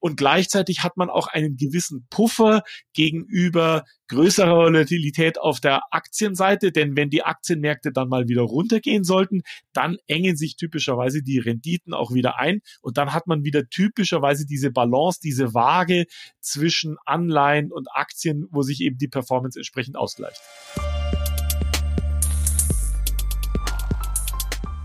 Und 0.00 0.16
gleichzeitig 0.16 0.82
hat 0.82 0.96
man 0.96 1.10
auch 1.10 1.26
einen 1.28 1.56
gewissen 1.56 2.06
Puffer 2.08 2.62
gegenüber 2.94 3.84
größerer 4.08 4.56
Volatilität 4.56 5.38
auf 5.38 5.60
der 5.60 5.82
Aktienseite, 5.90 6.72
denn 6.72 6.96
wenn 6.96 7.10
die 7.10 7.22
Aktienmärkte 7.22 7.92
dann 7.92 8.08
mal 8.08 8.26
wieder 8.26 8.42
runtergehen 8.42 9.04
sollten, 9.04 9.42
dann 9.72 9.98
engen 10.06 10.36
sich 10.36 10.56
typischerweise 10.56 11.22
die 11.22 11.38
Renditen 11.38 11.92
auch 11.92 12.12
wieder 12.12 12.38
ein 12.38 12.60
und 12.80 12.96
dann 12.96 13.12
hat 13.12 13.26
man 13.26 13.44
wieder 13.44 13.68
typischerweise 13.68 14.46
diese 14.46 14.72
Balance, 14.72 15.20
diese 15.22 15.54
Waage 15.54 16.06
zwischen 16.40 16.96
Anleihen 17.04 17.70
und 17.70 17.88
Aktien, 17.92 18.48
wo 18.50 18.62
sich 18.62 18.80
eben 18.80 18.96
die 18.96 19.08
Performance 19.08 19.58
entsprechend 19.58 19.96
ausgleicht. 19.96 20.40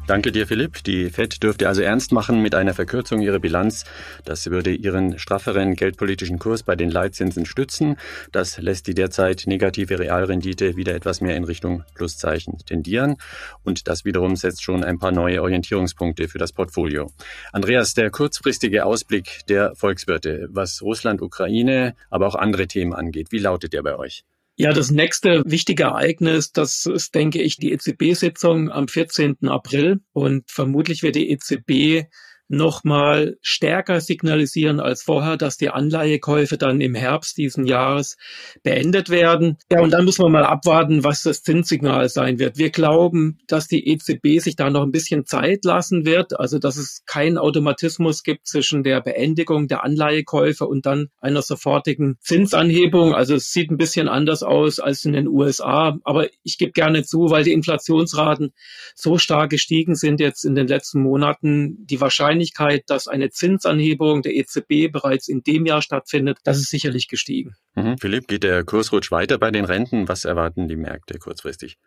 Danke 0.07 0.31
dir, 0.31 0.45
Philipp. 0.45 0.83
Die 0.83 1.09
FED 1.09 1.41
dürfte 1.41 1.67
also 1.67 1.81
ernst 1.81 2.11
machen 2.11 2.39
mit 2.39 2.53
einer 2.53 2.75
Verkürzung 2.75 3.21
ihrer 3.21 3.39
Bilanz. 3.39 3.85
Das 4.23 4.45
würde 4.51 4.71
ihren 4.71 5.17
strafferen 5.17 5.73
geldpolitischen 5.73 6.37
Kurs 6.37 6.61
bei 6.61 6.75
den 6.75 6.91
Leitzinsen 6.91 7.47
stützen. 7.47 7.97
Das 8.31 8.59
lässt 8.59 8.85
die 8.85 8.93
derzeit 8.93 9.45
negative 9.47 9.97
Realrendite 9.97 10.75
wieder 10.75 10.93
etwas 10.93 11.21
mehr 11.21 11.35
in 11.35 11.43
Richtung 11.43 11.83
Pluszeichen 11.95 12.59
tendieren. 12.67 13.15
Und 13.63 13.87
das 13.87 14.05
wiederum 14.05 14.35
setzt 14.35 14.61
schon 14.61 14.83
ein 14.83 14.99
paar 14.99 15.11
neue 15.11 15.41
Orientierungspunkte 15.41 16.27
für 16.27 16.37
das 16.37 16.53
Portfolio. 16.53 17.11
Andreas, 17.51 17.95
der 17.95 18.11
kurzfristige 18.11 18.85
Ausblick 18.85 19.39
der 19.49 19.73
Volkswirte, 19.73 20.49
was 20.51 20.83
Russland, 20.83 21.23
Ukraine, 21.23 21.95
aber 22.11 22.27
auch 22.27 22.35
andere 22.35 22.67
Themen 22.67 22.93
angeht, 22.93 23.31
wie 23.31 23.39
lautet 23.39 23.73
der 23.73 23.81
bei 23.81 23.95
euch? 23.97 24.23
Ja, 24.57 24.71
das 24.71 24.89
nächste 24.89 25.43
wichtige 25.45 25.83
Ereignis, 25.83 26.53
das 26.53 26.85
ist, 26.85 27.13
denke 27.13 27.41
ich, 27.41 27.57
die 27.57 27.73
EZB-Sitzung 27.73 28.71
am 28.71 28.87
14. 28.87 29.37
April. 29.47 29.99
Und 30.13 30.49
vermutlich 30.49 31.03
wird 31.03 31.15
die 31.15 31.29
EZB 31.29 32.07
nochmal 32.47 33.37
stärker 33.41 33.99
signalisieren 34.01 34.79
als 34.79 35.01
vorher, 35.01 35.37
dass 35.37 35.57
die 35.57 35.69
Anleihekäufe 35.69 36.57
dann 36.57 36.79
im 36.79 36.93
Herbst 36.93 37.37
diesen 37.37 37.65
Jahres 37.65 38.17
beendet 38.63 39.09
werden. 39.09 39.57
Ja, 39.71 39.81
und 39.81 39.91
dann 39.91 40.05
muss 40.05 40.19
man 40.19 40.31
mal 40.31 40.45
abwarten, 40.45 41.03
was 41.03 41.23
das 41.23 41.41
Zinssignal 41.41 42.07
sein 42.09 42.37
wird. 42.37 42.57
Wir 42.57 42.69
glauben, 42.69 43.39
dass 43.47 43.67
die 43.67 43.87
EZB 43.87 44.39
sich 44.39 44.55
da 44.55 44.69
noch 44.69 44.83
ein 44.83 44.91
bisschen 44.91 45.25
Zeit 45.25 45.65
lassen 45.65 46.05
wird, 46.05 46.39
also 46.39 46.59
dass 46.59 46.77
es 46.77 47.03
keinen 47.05 47.37
Automatismus 47.37 48.23
gibt 48.23 48.47
zwischen 48.47 48.83
der 48.83 49.01
Beendigung 49.01 49.67
der 49.67 49.83
Anleihekäufe 49.83 50.67
und 50.67 50.85
dann 50.85 51.09
einer 51.19 51.41
sofortigen 51.41 52.17
Zinsanhebung. 52.21 53.15
Also 53.15 53.35
es 53.35 53.51
sieht 53.51 53.71
ein 53.71 53.77
bisschen 53.77 54.07
anders 54.07 54.43
aus 54.43 54.79
als 54.79 55.03
in 55.05 55.13
den 55.13 55.27
USA, 55.27 55.97
aber 56.03 56.27
ich 56.43 56.57
gebe 56.57 56.73
gerne 56.73 57.03
zu, 57.03 57.31
weil 57.31 57.43
die 57.43 57.53
Inflationsraten 57.53 58.53
so 58.93 59.17
stark 59.17 59.49
gestiegen 59.49 59.95
sind 59.95 60.19
jetzt 60.19 60.45
in 60.45 60.55
den 60.55 60.67
letzten 60.67 61.01
Monaten, 61.01 61.85
die 61.87 61.99
Wahrscheinlichkeit 62.01 62.34
Wahrscheinlichkeit, 62.35 62.83
dass 62.87 63.07
eine 63.07 63.29
Zinsanhebung 63.29 64.21
der 64.21 64.35
EZB 64.35 64.91
bereits 64.91 65.27
in 65.27 65.43
dem 65.43 65.65
Jahr 65.65 65.81
stattfindet, 65.81 66.39
das 66.43 66.57
ist 66.57 66.69
sicherlich 66.69 67.07
gestiegen. 67.07 67.55
Mhm. 67.75 67.97
Philipp, 67.97 68.27
geht 68.27 68.43
der 68.43 68.63
Kursrutsch 68.63 69.11
weiter 69.11 69.37
bei 69.37 69.51
den 69.51 69.65
Renten? 69.65 70.07
Was 70.07 70.25
erwarten 70.25 70.67
die 70.67 70.75
Märkte 70.75 71.17
kurzfristig? 71.17 71.77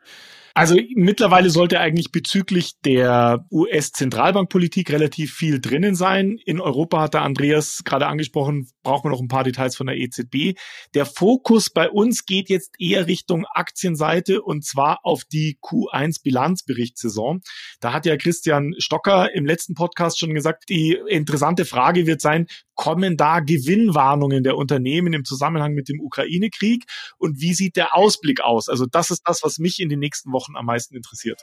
Also 0.58 0.74
mittlerweile 0.96 1.50
sollte 1.50 1.78
eigentlich 1.78 2.10
bezüglich 2.10 2.72
der 2.84 3.46
US-Zentralbankpolitik 3.48 4.90
relativ 4.90 5.32
viel 5.32 5.60
drinnen 5.60 5.94
sein. 5.94 6.36
In 6.44 6.60
Europa 6.60 7.00
hat 7.00 7.14
der 7.14 7.22
Andreas 7.22 7.84
gerade 7.84 8.08
angesprochen, 8.08 8.68
braucht 8.82 9.04
man 9.04 9.12
noch 9.12 9.20
ein 9.20 9.28
paar 9.28 9.44
Details 9.44 9.76
von 9.76 9.86
der 9.86 9.96
EZB. 9.96 10.58
Der 10.94 11.06
Fokus 11.06 11.70
bei 11.70 11.88
uns 11.88 12.26
geht 12.26 12.48
jetzt 12.48 12.74
eher 12.80 13.06
Richtung 13.06 13.46
Aktienseite 13.54 14.42
und 14.42 14.64
zwar 14.64 14.98
auf 15.04 15.22
die 15.22 15.60
Q1 15.62 16.24
Bilanzberichtssaison. 16.24 17.40
Da 17.78 17.92
hat 17.92 18.04
ja 18.04 18.16
Christian 18.16 18.74
Stocker 18.78 19.32
im 19.32 19.46
letzten 19.46 19.74
Podcast 19.74 20.18
schon 20.18 20.34
gesagt, 20.34 20.64
die 20.68 20.98
interessante 21.06 21.66
Frage 21.66 22.08
wird 22.08 22.20
sein, 22.20 22.48
kommen 22.78 23.16
da 23.16 23.40
Gewinnwarnungen 23.40 24.44
der 24.44 24.56
Unternehmen 24.56 25.12
im 25.12 25.24
Zusammenhang 25.24 25.74
mit 25.74 25.88
dem 25.88 26.00
Ukraine-Krieg 26.00 26.84
und 27.18 27.40
wie 27.40 27.52
sieht 27.52 27.74
der 27.74 27.96
Ausblick 27.96 28.40
aus? 28.40 28.68
Also 28.68 28.86
das 28.86 29.10
ist 29.10 29.22
das, 29.26 29.42
was 29.42 29.58
mich 29.58 29.80
in 29.80 29.88
den 29.88 29.98
nächsten 29.98 30.32
Wochen 30.32 30.54
am 30.54 30.66
meisten 30.66 30.94
interessiert. 30.94 31.42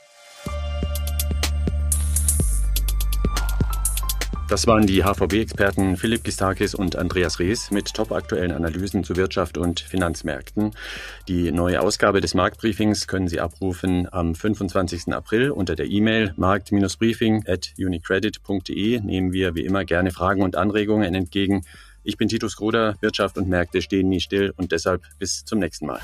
Das 4.48 4.68
waren 4.68 4.86
die 4.86 5.02
HVB-Experten 5.02 5.96
Philipp 5.96 6.22
Gistakis 6.22 6.76
und 6.76 6.94
Andreas 6.94 7.40
Rees 7.40 7.72
mit 7.72 7.92
topaktuellen 7.92 8.52
Analysen 8.52 9.02
zu 9.02 9.16
Wirtschaft 9.16 9.58
und 9.58 9.80
Finanzmärkten. 9.80 10.70
Die 11.26 11.50
neue 11.50 11.80
Ausgabe 11.80 12.20
des 12.20 12.34
Marktbriefings 12.34 13.08
können 13.08 13.26
Sie 13.26 13.40
abrufen 13.40 14.06
am 14.12 14.36
25. 14.36 15.12
April 15.12 15.50
unter 15.50 15.74
der 15.74 15.86
E-Mail 15.86 16.32
markt-briefing 16.36 17.44
at 17.48 17.72
unicredit.de. 17.76 19.00
Nehmen 19.00 19.32
wir 19.32 19.56
wie 19.56 19.64
immer 19.64 19.84
gerne 19.84 20.12
Fragen 20.12 20.42
und 20.42 20.54
Anregungen 20.54 21.12
entgegen. 21.12 21.64
Ich 22.04 22.16
bin 22.16 22.28
Titus 22.28 22.54
Groder, 22.54 22.94
Wirtschaft 23.00 23.38
und 23.38 23.48
Märkte 23.48 23.82
stehen 23.82 24.08
nie 24.08 24.20
still 24.20 24.54
und 24.56 24.70
deshalb 24.70 25.02
bis 25.18 25.44
zum 25.44 25.58
nächsten 25.58 25.86
Mal. 25.86 26.00